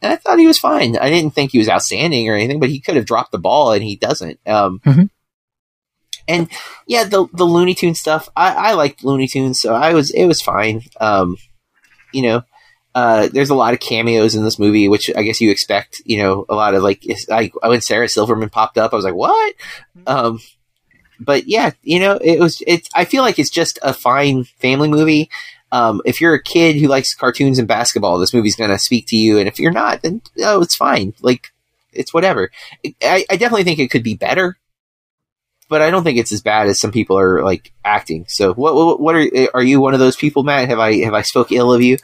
[0.00, 0.96] And I thought he was fine.
[0.96, 3.72] I didn't think he was outstanding or anything, but he could have dropped the ball
[3.72, 4.38] and he doesn't.
[4.46, 5.10] Um, Mhm.
[6.28, 6.48] And
[6.86, 8.28] yeah, the the Looney Tune stuff.
[8.36, 10.82] I, I liked Looney Tunes, so I was it was fine.
[11.00, 11.36] Um,
[12.12, 12.42] you know,
[12.94, 16.02] uh, there's a lot of cameos in this movie, which I guess you expect.
[16.04, 19.14] You know, a lot of like I when Sarah Silverman popped up, I was like,
[19.14, 19.54] what?
[20.06, 20.40] Um,
[21.20, 22.62] but yeah, you know, it was.
[22.66, 22.88] It's.
[22.94, 25.30] I feel like it's just a fine family movie.
[25.70, 29.16] Um, if you're a kid who likes cartoons and basketball, this movie's gonna speak to
[29.16, 29.38] you.
[29.38, 31.14] And if you're not, then oh, it's fine.
[31.20, 31.52] Like
[31.92, 32.50] it's whatever.
[33.02, 34.56] I, I definitely think it could be better,
[35.68, 38.26] but I don't think it's as bad as some people are like acting.
[38.28, 38.74] So what?
[38.74, 40.68] What, what are are you one of those people, Matt?
[40.68, 41.98] Have I have I spoke ill of you?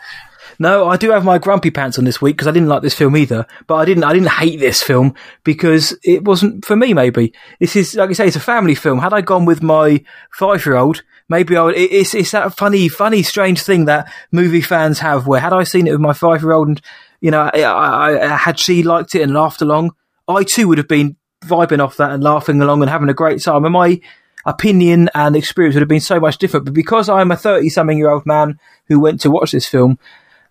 [0.59, 2.95] No, I do have my grumpy pants on this week because I didn't like this
[2.95, 3.47] film either.
[3.67, 6.95] But I didn't, I didn't hate this film because it wasn't for me.
[6.95, 9.01] Maybe this is, like I say, it's a family film.
[9.01, 11.77] Had I gone with my five-year-old, maybe I would.
[11.77, 15.27] It's, it's that funny, funny, strange thing that movie fans have.
[15.27, 16.81] Where had I seen it with my five-year-old, and
[17.21, 19.95] you know, I, I, I, had she liked it and laughed along,
[20.29, 23.43] I too would have been vibing off that and laughing along and having a great
[23.43, 23.65] time.
[23.65, 24.01] And my
[24.47, 26.65] opinion and experience would have been so much different.
[26.65, 29.99] But because I'm a thirty-something-year-old man who went to watch this film.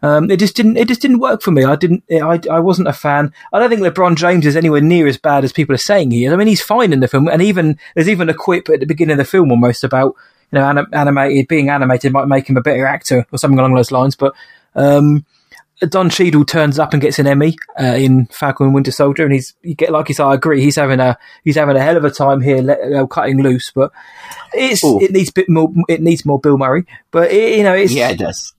[0.02, 0.76] Um, it just didn't.
[0.76, 1.64] It just didn't work for me.
[1.64, 2.04] I didn't.
[2.12, 3.32] I, I wasn't a fan.
[3.54, 6.26] I don't think LeBron James is anywhere near as bad as people are saying he
[6.26, 6.34] is.
[6.34, 8.86] I mean, he's fine in the film, and even there's even a quip at the
[8.86, 10.16] beginning of the film almost about
[10.52, 13.76] you know anim- animated being animated might make him a better actor or something along
[13.76, 14.18] those lines.
[14.18, 14.36] But
[14.76, 15.26] um,
[15.90, 19.34] Don Cheadle turns up and gets an Emmy uh, in Falcon and Winter Soldier, and
[19.34, 21.98] he's you get like you said, I agree, he's having a he's having a hell
[21.98, 23.72] of a time here, let, uh, cutting loose.
[23.74, 23.92] But
[24.54, 25.00] it's Ooh.
[25.02, 26.86] it needs bit more it needs more Bill Murray.
[27.12, 28.54] But it, you know, it's Yeah, it does.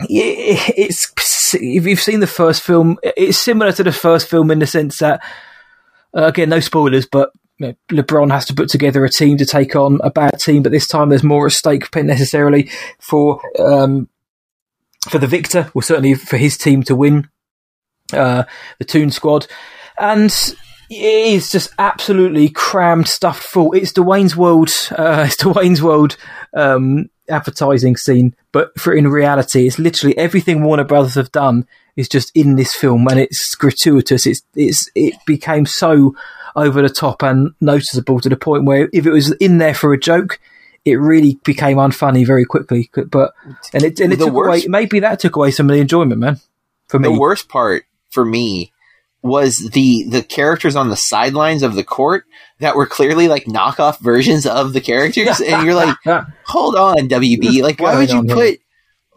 [0.00, 4.58] it- it's if you've seen the first film, it's similar to the first film in
[4.58, 5.20] the sense that
[6.16, 9.46] uh, again, no spoilers, but you know, LeBron has to put together a team to
[9.46, 14.08] take on a bad team, but this time there's more at stake necessarily for um,
[15.08, 17.28] for the victor, or certainly for his team to win.
[18.12, 18.44] Uh,
[18.78, 19.48] the Toon Squad,
[19.98, 20.30] and
[20.88, 23.72] it is just absolutely crammed, stuffed full.
[23.72, 24.70] It's Wayne's World.
[24.92, 26.16] Uh, it's Wayne's World
[26.54, 32.08] um, advertising scene, but for in reality, it's literally everything Warner Brothers have done is
[32.08, 34.26] just in this film, and it's gratuitous.
[34.26, 36.14] It's it's it became so
[36.54, 39.92] over the top and noticeable to the point where if it was in there for
[39.92, 40.38] a joke,
[40.86, 42.88] it really became unfunny very quickly.
[43.10, 43.34] But
[43.74, 45.80] and it and it The took worst- away maybe that took away some of the
[45.80, 46.40] enjoyment, man.
[46.86, 48.72] For me, The worst part for me
[49.20, 52.24] was the the characters on the sidelines of the court
[52.60, 55.96] that were clearly like knockoff versions of the characters, and you're like,
[56.46, 58.60] hold on, WB, like why would you put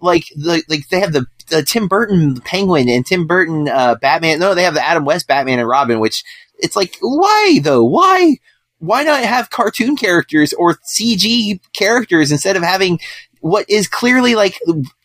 [0.02, 4.40] like the like they have the, the Tim Burton Penguin and Tim Burton uh, Batman?
[4.40, 6.24] No, they have the Adam West Batman and Robin, which
[6.58, 7.84] it's like why though?
[7.84, 8.38] Why?
[8.80, 13.00] Why not have cartoon characters or CG characters instead of having
[13.42, 14.60] what is clearly like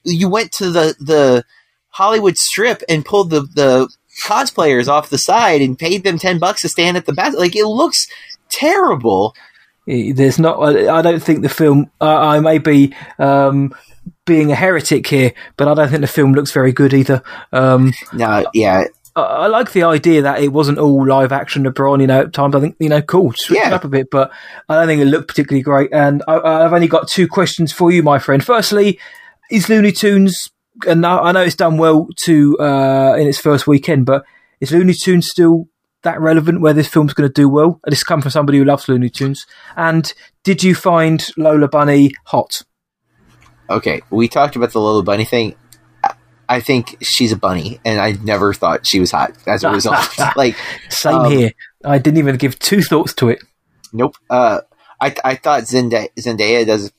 [0.04, 1.44] you went to the the
[1.90, 3.88] Hollywood strip and pulled the the
[4.24, 7.56] cosplayers off the side and paid them 10 bucks to stand at the back like
[7.56, 8.08] it looks
[8.48, 9.34] terrible
[9.86, 10.58] there's not.
[10.60, 11.90] I I don't think the film.
[12.00, 13.74] Uh, I may be um,
[14.24, 17.22] being a heretic here, but I don't think the film looks very good either.
[17.52, 18.84] Um, no yeah
[19.16, 22.00] I, I like the idea that it wasn't all live action LeBron.
[22.00, 23.74] You know, at times I think you know, cool, switch it Yeah.
[23.74, 24.30] up a bit, but
[24.68, 25.92] I don't think it looked particularly great.
[25.92, 28.44] And I, I've only got two questions for you, my friend.
[28.44, 28.98] Firstly,
[29.50, 30.50] is Looney Tunes?
[30.86, 34.24] And I I know it's done well to uh, in its first weekend, but
[34.60, 35.68] is Looney Tunes still
[36.02, 37.80] that relevant where this film's going to do well?
[37.84, 39.46] And This come from somebody who loves Looney Tunes.
[39.76, 40.12] And
[40.42, 42.62] did you find Lola Bunny hot?
[43.70, 45.54] okay we talked about the Lola Bunny thing
[46.48, 49.96] I- think she's a bunny and I never thought she was hot as a result
[50.36, 50.56] like
[50.88, 51.52] Same Um, here.
[51.84, 53.40] I didn't even give two thoughts to it.
[53.92, 54.60] nope uh
[55.00, 56.90] I I thought Zendaya, Zendaya does a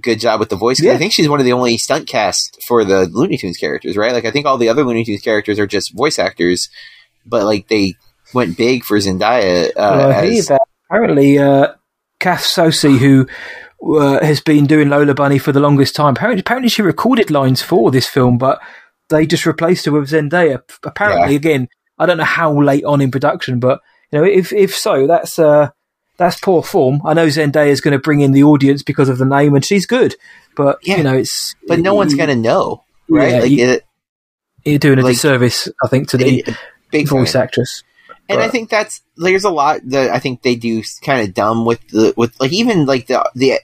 [0.00, 0.92] good job with the voice Yeah.
[0.92, 4.12] I think she's one of the only stunt cast for the Looney Tunes characters right
[4.12, 6.68] like I think all the other Looney Tunes characters are just voice actors
[7.24, 7.94] but like they
[8.34, 11.74] went big for Zendaya uh, Well, I hear as, that apparently uh,
[12.20, 13.28] Kath Soucie, who
[13.98, 17.60] uh, has been doing Lola Bunny for the longest time, apparently, apparently she recorded lines
[17.62, 18.60] for this film, but
[19.10, 20.62] they just replaced her with Zendaya.
[20.84, 21.36] Apparently, Yeah.
[21.36, 23.80] again, I don't know how late on in production, but
[24.10, 25.68] you know, if if so, that's uh,
[26.16, 27.00] that's poor form.
[27.04, 29.64] I know Zendaya is going to bring in the audience because of the name, and
[29.64, 30.14] she's good,
[30.56, 30.96] but Yeah.
[30.98, 33.84] you know, it's but no one's gonna know right Yeah, like you- it,
[34.64, 36.56] you're doing a like- disservice, I think, to the it-
[36.90, 37.42] big voice time.
[37.42, 37.82] actress.
[38.28, 41.66] and I think that's there's a lot that I think they do kind of dumb
[41.66, 43.60] with the with like even like the the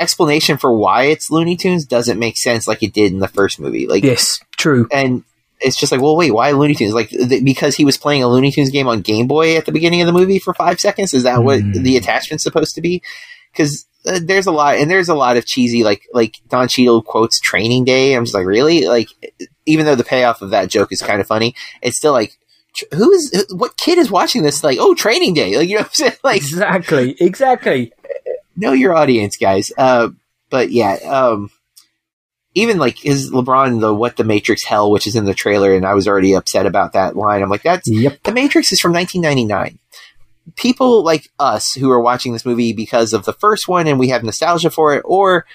[0.00, 3.58] explanation for why it's Looney Tunes doesn't make sense like it did in the first
[3.60, 3.86] movie.
[3.86, 4.88] Like Yes, true.
[4.92, 5.24] and
[5.60, 6.92] it's just like, well, wait, why Looney Tunes?
[6.94, 9.72] Like th- because he was playing a Looney Tunes game on Game Boy at the
[9.72, 11.14] beginning of the movie for five seconds.
[11.14, 11.82] Is that what Mm.
[11.82, 13.02] the attachment's supposed to be?
[13.52, 17.02] Because uh, there's a lot, and there's a lot of cheesy, like like Don Cheadle
[17.02, 18.86] quotes "Training Day." I'm just like, really?
[18.86, 19.08] Like,
[19.64, 22.36] even though the payoff of that joke is kind of funny, it's still like,
[22.92, 24.62] who is what kid is watching this?
[24.62, 25.56] Like, oh, Training Day.
[25.56, 26.12] Like, you know what I'm saying?
[26.24, 27.92] Like, Exactly, exactly.
[28.56, 29.72] Know your audience, guys.
[29.76, 30.10] Uh,
[30.50, 31.50] but yeah, um,
[32.54, 35.84] even like his LeBron, the "What the Matrix Hell," which is in the trailer, and
[35.84, 37.42] I was already upset about that line.
[37.42, 38.22] I'm like, that's Yep.
[38.22, 39.78] the Matrix is from 1999.
[40.56, 44.08] People like us who are watching this movie because of the first one and we
[44.08, 45.46] have nostalgia for it, or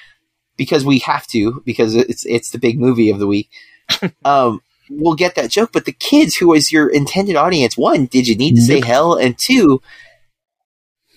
[0.58, 3.50] because we have to because it's it's the big movie of the week.
[4.26, 8.28] um, will get that joke, but the kids who is your intended audience, one, did
[8.28, 9.82] you need to say hell, and two,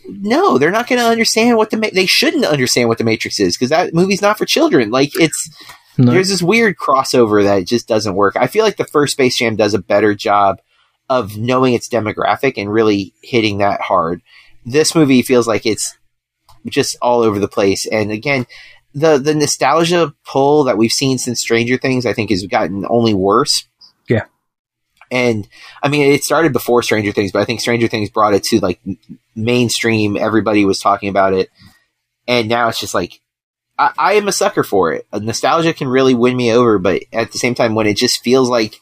[0.08, 3.38] no, they're not going to understand what the Ma- they shouldn't understand what the Matrix
[3.40, 4.90] is because that movie's not for children.
[4.90, 5.48] Like it's
[5.98, 6.12] No.
[6.12, 8.36] there's this weird crossover that just doesn't work.
[8.36, 10.60] I feel like the first Space Jam does a better job
[11.10, 14.22] of knowing its demographic and really hitting that hard.
[14.64, 15.96] This movie feels like it's
[16.68, 17.86] just all over the place.
[17.86, 18.46] And again,
[18.94, 23.14] the the nostalgia pull that we've seen since Stranger Things, I think, has gotten only
[23.14, 23.66] worse.
[24.08, 24.24] Yeah.
[25.12, 25.46] And
[25.82, 28.58] I mean, it started before Stranger Things, but I think Stranger Things brought it to
[28.60, 28.80] like
[29.36, 30.16] mainstream.
[30.16, 31.50] Everybody was talking about it,
[32.26, 33.20] and now it's just like
[33.78, 35.06] I, I am a sucker for it.
[35.12, 38.22] Uh, Nostalgia can really win me over, but at the same time, when it just
[38.24, 38.74] feels like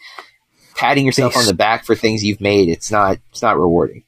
[0.76, 4.04] patting yourself This- on the back for things you've made, it's not it's not rewarding.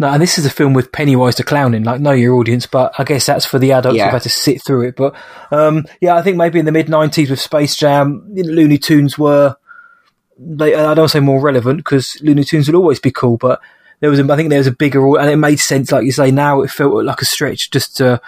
[0.00, 1.84] No, and this is a film with Pennywise the clown in.
[1.84, 4.06] Like, know your audience, but I guess that's for the adults Yeah.
[4.06, 4.96] who've had to sit through it.
[4.96, 5.14] But
[5.52, 8.78] um, yeah, I think maybe in the mid '90s with Space Jam, you know, Looney
[8.78, 9.56] Tunes were
[10.40, 13.60] I don't say more relevant because Looney Tunes will always be cool, but
[14.00, 16.12] there was, a, I think there was a bigger, and it made sense, like you
[16.12, 16.30] say.
[16.30, 18.20] Now it felt like a stretch just to,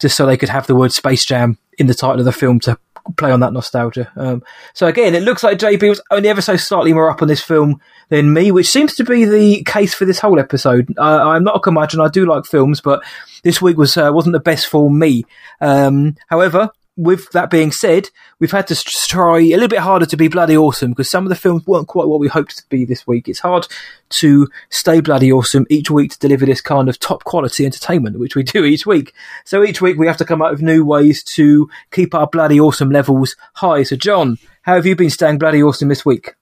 [0.00, 2.58] just so they could have the word Space Jam in the title of the film
[2.60, 2.78] to
[3.16, 4.10] play on that nostalgia.
[4.16, 4.42] Um,
[4.74, 7.40] so again, it looks like JB was only ever so slightly more up on this
[7.40, 10.92] film than me, which seems to be the case for this whole episode.
[10.98, 13.02] Uh, I'm not a curmudgeon; I do like films, but
[13.42, 15.24] this week was uh, wasn't the best for me.
[15.60, 18.08] Um, however, with that being said,
[18.38, 21.28] we've had to try a little bit harder to be bloody awesome because some of
[21.28, 23.28] the films weren't quite what we hoped to be this week.
[23.28, 23.66] It's hard
[24.10, 28.34] to stay bloody awesome each week to deliver this kind of top quality entertainment, which
[28.34, 29.14] we do each week.
[29.44, 32.60] So each week we have to come up with new ways to keep our bloody
[32.60, 33.82] awesome levels high.
[33.84, 36.34] So, John, how have you been staying bloody awesome this week?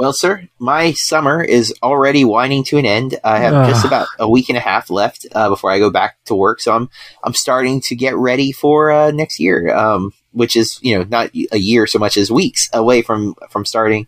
[0.00, 3.20] Well, sir, my summer is already winding to an end.
[3.22, 3.68] I have uh.
[3.68, 6.62] just about a week and a half left uh, before I go back to work,
[6.62, 6.88] so I'm
[7.22, 11.32] I'm starting to get ready for uh, next year, um, which is you know not
[11.52, 14.06] a year so much as weeks away from from starting.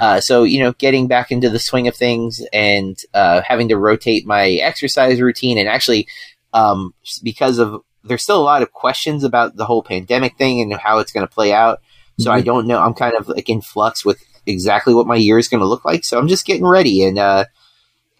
[0.00, 3.76] Uh, so you know, getting back into the swing of things and uh, having to
[3.76, 6.08] rotate my exercise routine, and actually
[6.54, 10.72] um, because of there's still a lot of questions about the whole pandemic thing and
[10.80, 11.82] how it's going to play out.
[12.18, 12.38] So mm-hmm.
[12.38, 12.78] I don't know.
[12.78, 15.84] I'm kind of like in flux with exactly what my year is going to look
[15.84, 16.04] like.
[16.04, 17.04] So I'm just getting ready.
[17.04, 17.44] And uh,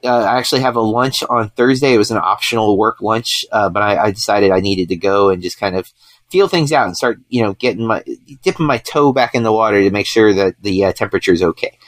[0.04, 1.94] uh, I actually have a lunch on Thursday.
[1.94, 5.30] It was an optional work lunch, uh, but I, I, decided I needed to go
[5.30, 5.92] and just kind of
[6.30, 8.04] feel things out and start, you know, getting my
[8.42, 11.42] dipping my toe back in the water to make sure that the uh, temperature is
[11.42, 11.78] okay.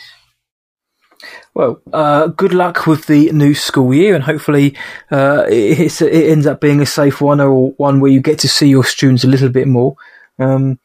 [1.55, 4.77] Well, uh, good luck with the new school year, and hopefully
[5.11, 8.49] uh, it, it, ends up being a safe one or one where you get to
[8.49, 9.97] see your students a little bit more.
[10.39, 10.79] Um,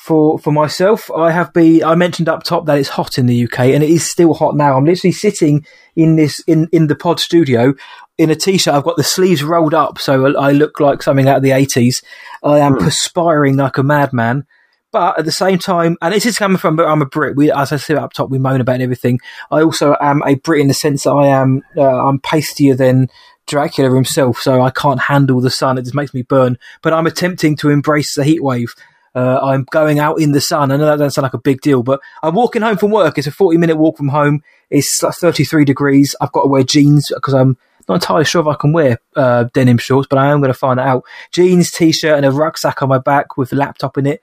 [0.00, 1.84] for for myself, I have been.
[1.84, 4.56] I mentioned up top that it's hot in the UK, and it is still hot
[4.56, 4.74] now.
[4.74, 7.74] I'm literally sitting in this in in the pod studio
[8.16, 8.72] in a t-shirt.
[8.72, 12.02] I've got the sleeves rolled up, so I look like something out of the 80s.
[12.42, 12.80] I am mm.
[12.80, 14.46] perspiring like a madman.
[14.90, 17.36] But at the same time, and this is coming from, but I'm a Brit.
[17.36, 19.20] We, as I said up top, we moan about everything.
[19.50, 23.08] I also am a Brit in the sense that I am, uh, I'm pastier than
[23.46, 25.76] Dracula himself, so I can't handle the sun.
[25.76, 26.58] It just makes me burn.
[26.82, 28.74] But I'm attempting to embrace the heat wave.
[29.14, 30.70] Uh, I'm going out in the sun.
[30.70, 33.18] I know that doesn't sound like a big deal, but I'm walking home from work.
[33.18, 34.42] It's a 40 minute walk from home.
[34.70, 36.14] It's 33 degrees.
[36.20, 37.56] I've got to wear jeans because I'm
[37.88, 40.58] not entirely sure if I can wear uh, denim shorts, but I am going to
[40.58, 41.04] find out.
[41.32, 44.22] Jeans, t-shirt, and a rucksack on my back with a laptop in it.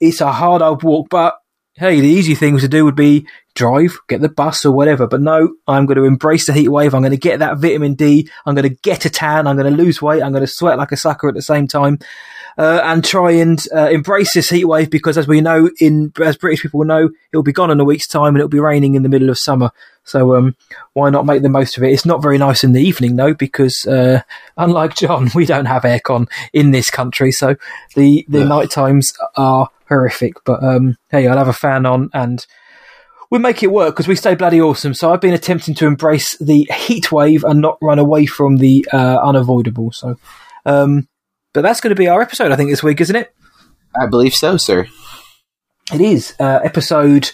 [0.00, 1.36] It's a hard old walk, but
[1.74, 5.06] hey, the easy things to do would be drive, get the bus or whatever.
[5.06, 6.94] But no, I'm going to embrace the heat wave.
[6.94, 8.30] I'm going to get that vitamin D.
[8.46, 9.46] I'm going to get a tan.
[9.46, 10.22] I'm going to lose weight.
[10.22, 11.98] I'm going to sweat like a sucker at the same time
[12.58, 16.36] uh, and try and uh, embrace this heat wave because, as we know, in as
[16.36, 19.02] British people know, it'll be gone in a week's time and it'll be raining in
[19.02, 19.70] the middle of summer.
[20.04, 20.56] So um,
[20.94, 21.92] why not make the most of it?
[21.92, 24.22] It's not very nice in the evening though, because uh,
[24.56, 27.56] unlike John, we don't have aircon in this country, so
[27.94, 28.44] the the yeah.
[28.44, 30.34] night times are horrific.
[30.44, 32.44] But um, hey, I'll have a fan on and
[33.32, 34.92] we make it work because we stay bloody awesome.
[34.92, 38.86] So I've been attempting to embrace the heat wave and not run away from the
[38.92, 39.90] uh, unavoidable.
[39.90, 40.16] So
[40.66, 41.08] um,
[41.52, 43.34] but that's going to be our episode, I think, this week, isn't it?
[43.98, 44.86] I believe so, sir.
[45.92, 47.30] It is uh, episode.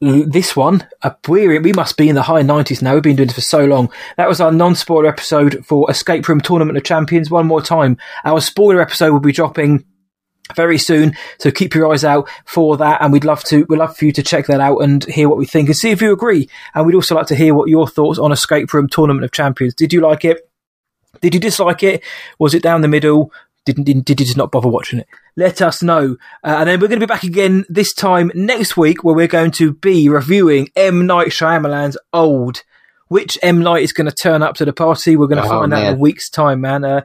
[0.00, 2.94] This one, uh, we we must be in the high nineties now.
[2.94, 3.88] We've been doing this for so long.
[4.16, 7.30] That was our non-spoiler episode for Escape Room Tournament of Champions.
[7.30, 9.84] One more time, our spoiler episode will be dropping
[10.56, 11.16] very soon.
[11.38, 14.12] So keep your eyes out for that, and we'd love to we'd love for you
[14.12, 16.50] to check that out and hear what we think and see if you agree.
[16.74, 19.72] And we'd also like to hear what your thoughts on Escape Room Tournament of Champions.
[19.72, 20.50] Did you like it?
[21.20, 22.02] Did you dislike it?
[22.40, 23.32] Was it down the middle?
[23.64, 25.06] Didn't, did you just not bother watching it?
[25.36, 26.16] Let us know.
[26.44, 29.28] Uh, and then we're going to be back again this time next week where we're
[29.28, 31.06] going to be reviewing M.
[31.06, 32.62] Night Shyamalan's Old.
[33.08, 33.60] Which M.
[33.60, 35.16] Night is going to turn up to the party?
[35.16, 35.84] We're going to oh, find man.
[35.84, 36.82] out in a week's time, man.
[36.82, 37.02] Uh,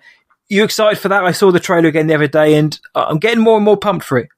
[0.47, 1.25] you excited for that?
[1.25, 4.05] I saw the trailer again the other day and I'm getting more and more pumped
[4.05, 4.29] for it.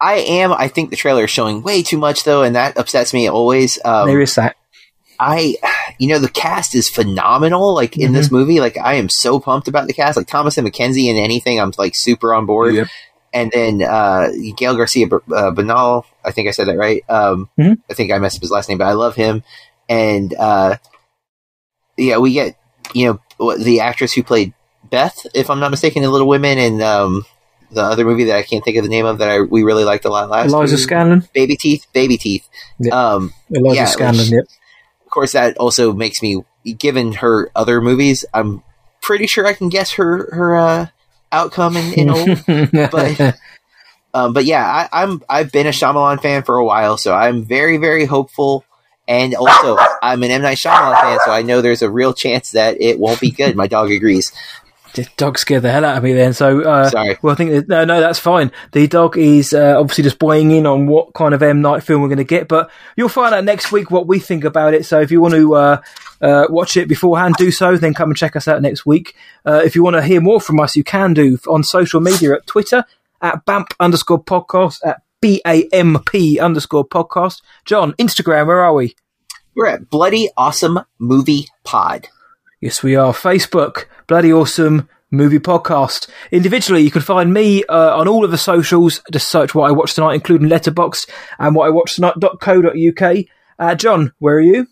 [0.00, 0.52] I am.
[0.52, 3.78] I think the trailer is showing way too much though, and that upsets me always.
[3.84, 4.56] Um, there is that.
[5.18, 5.56] I,
[5.98, 7.74] you know, the cast is phenomenal.
[7.74, 8.14] Like in mm-hmm.
[8.14, 10.16] this movie, like I am so pumped about the cast.
[10.16, 12.74] Like Thomasin McKenzie in anything, I'm like super on board.
[12.74, 12.88] Yep.
[13.32, 17.02] And then uh, Gael Garcia uh, Bernal, I think I said that right.
[17.10, 17.74] Um, mm-hmm.
[17.90, 19.42] I think I messed up his last name, but I love him.
[19.88, 20.76] And uh,
[21.96, 22.56] yeah, we get
[22.94, 24.54] you know the actress who played
[24.84, 27.26] Beth, if I'm not mistaken, in Little Women, and um,
[27.70, 29.84] the other movie that I can't think of the name of that I we really
[29.84, 30.48] liked a lot last.
[30.48, 32.48] Eliza Scanlen, Baby Teeth, Baby Teeth.
[32.78, 32.92] Yep.
[32.92, 34.30] Um, Eliza yeah, Scanlen.
[34.30, 34.44] Yep
[35.08, 36.44] of course, that also makes me,
[36.76, 38.62] given her other movies, I'm
[39.00, 40.86] pretty sure I can guess her her uh,
[41.32, 42.44] outcome in, in old.
[42.92, 43.38] but
[44.12, 47.42] um, but yeah, I, I'm I've been a Shyamalan fan for a while, so I'm
[47.42, 48.66] very very hopeful.
[49.08, 52.50] And also, I'm an M Night Shyamalan fan, so I know there's a real chance
[52.50, 53.56] that it won't be good.
[53.56, 54.30] My dog agrees.
[54.94, 56.32] The dog scared the hell out of me then.
[56.32, 57.18] So, uh, Sorry.
[57.22, 58.50] well, I think that, no, no, that's fine.
[58.72, 62.02] The dog is uh, obviously just weighing in on what kind of M Night film
[62.02, 64.86] we're going to get, but you'll find out next week what we think about it.
[64.86, 65.80] So, if you want to uh,
[66.20, 67.76] uh, watch it beforehand, do so.
[67.76, 69.14] Then come and check us out next week.
[69.44, 72.34] Uh, if you want to hear more from us, you can do on social media
[72.34, 72.84] at Twitter
[73.20, 77.42] at BAMP underscore podcast at B A M P underscore podcast.
[77.64, 78.94] John, Instagram, where are we?
[79.54, 82.08] We're at Bloody Awesome Movie Pod.
[82.60, 83.12] Yes, we are.
[83.12, 86.08] Facebook, Bloody Awesome Movie Podcast.
[86.32, 89.00] Individually, you can find me uh, on all of the socials.
[89.12, 91.08] Just search what I watched tonight, including Letterboxd
[91.38, 93.16] and what I watched tonight.co.uk.
[93.60, 94.66] Uh, John, where are you?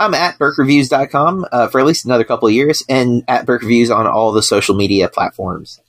[0.00, 3.90] I'm at BurkeReviews.com uh, for at least another couple of years, and at Burke Reviews
[3.90, 5.80] on all the social media platforms.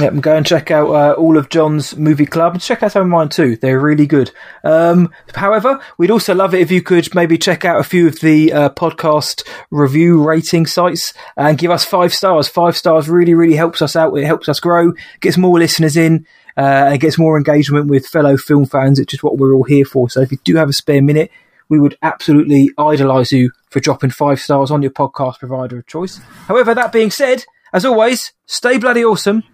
[0.00, 2.60] Yep, go and check out uh, all of John's movie club.
[2.60, 4.32] Check out some of mine too; they're really good.
[4.64, 8.18] Um, however, we'd also love it if you could maybe check out a few of
[8.18, 12.48] the uh, podcast review rating sites and give us five stars.
[12.48, 14.16] Five stars really, really helps us out.
[14.16, 16.26] It helps us grow, gets more listeners in,
[16.56, 19.84] uh, and gets more engagement with fellow film fans, which is what we're all here
[19.84, 20.10] for.
[20.10, 21.30] So, if you do have a spare minute,
[21.68, 26.18] we would absolutely idolise you for dropping five stars on your podcast provider of choice.
[26.48, 29.44] However, that being said, as always, stay bloody awesome.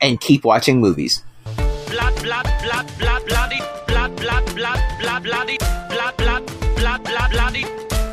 [0.00, 1.22] And keep watching movies.
[1.88, 5.58] blood, blood, blood, blood, bloody, blood, blood, blood, blood, bloody,
[5.88, 6.46] blood, blood,
[6.76, 7.64] blood, blood, bloody,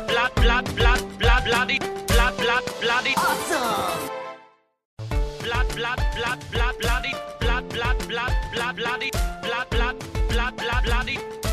[0.06, 3.14] blood, blood, blood, blood, bloody, blood, blood, bloody.
[3.16, 4.10] Awesome.
[5.42, 9.70] Blood, blood, blood, blood, bloody, blood, blood, blood, blood, bloody, blood, blood, blood, blood, bloody,
[9.70, 9.96] blood, blood,
[10.28, 11.47] blood, blood, bloody.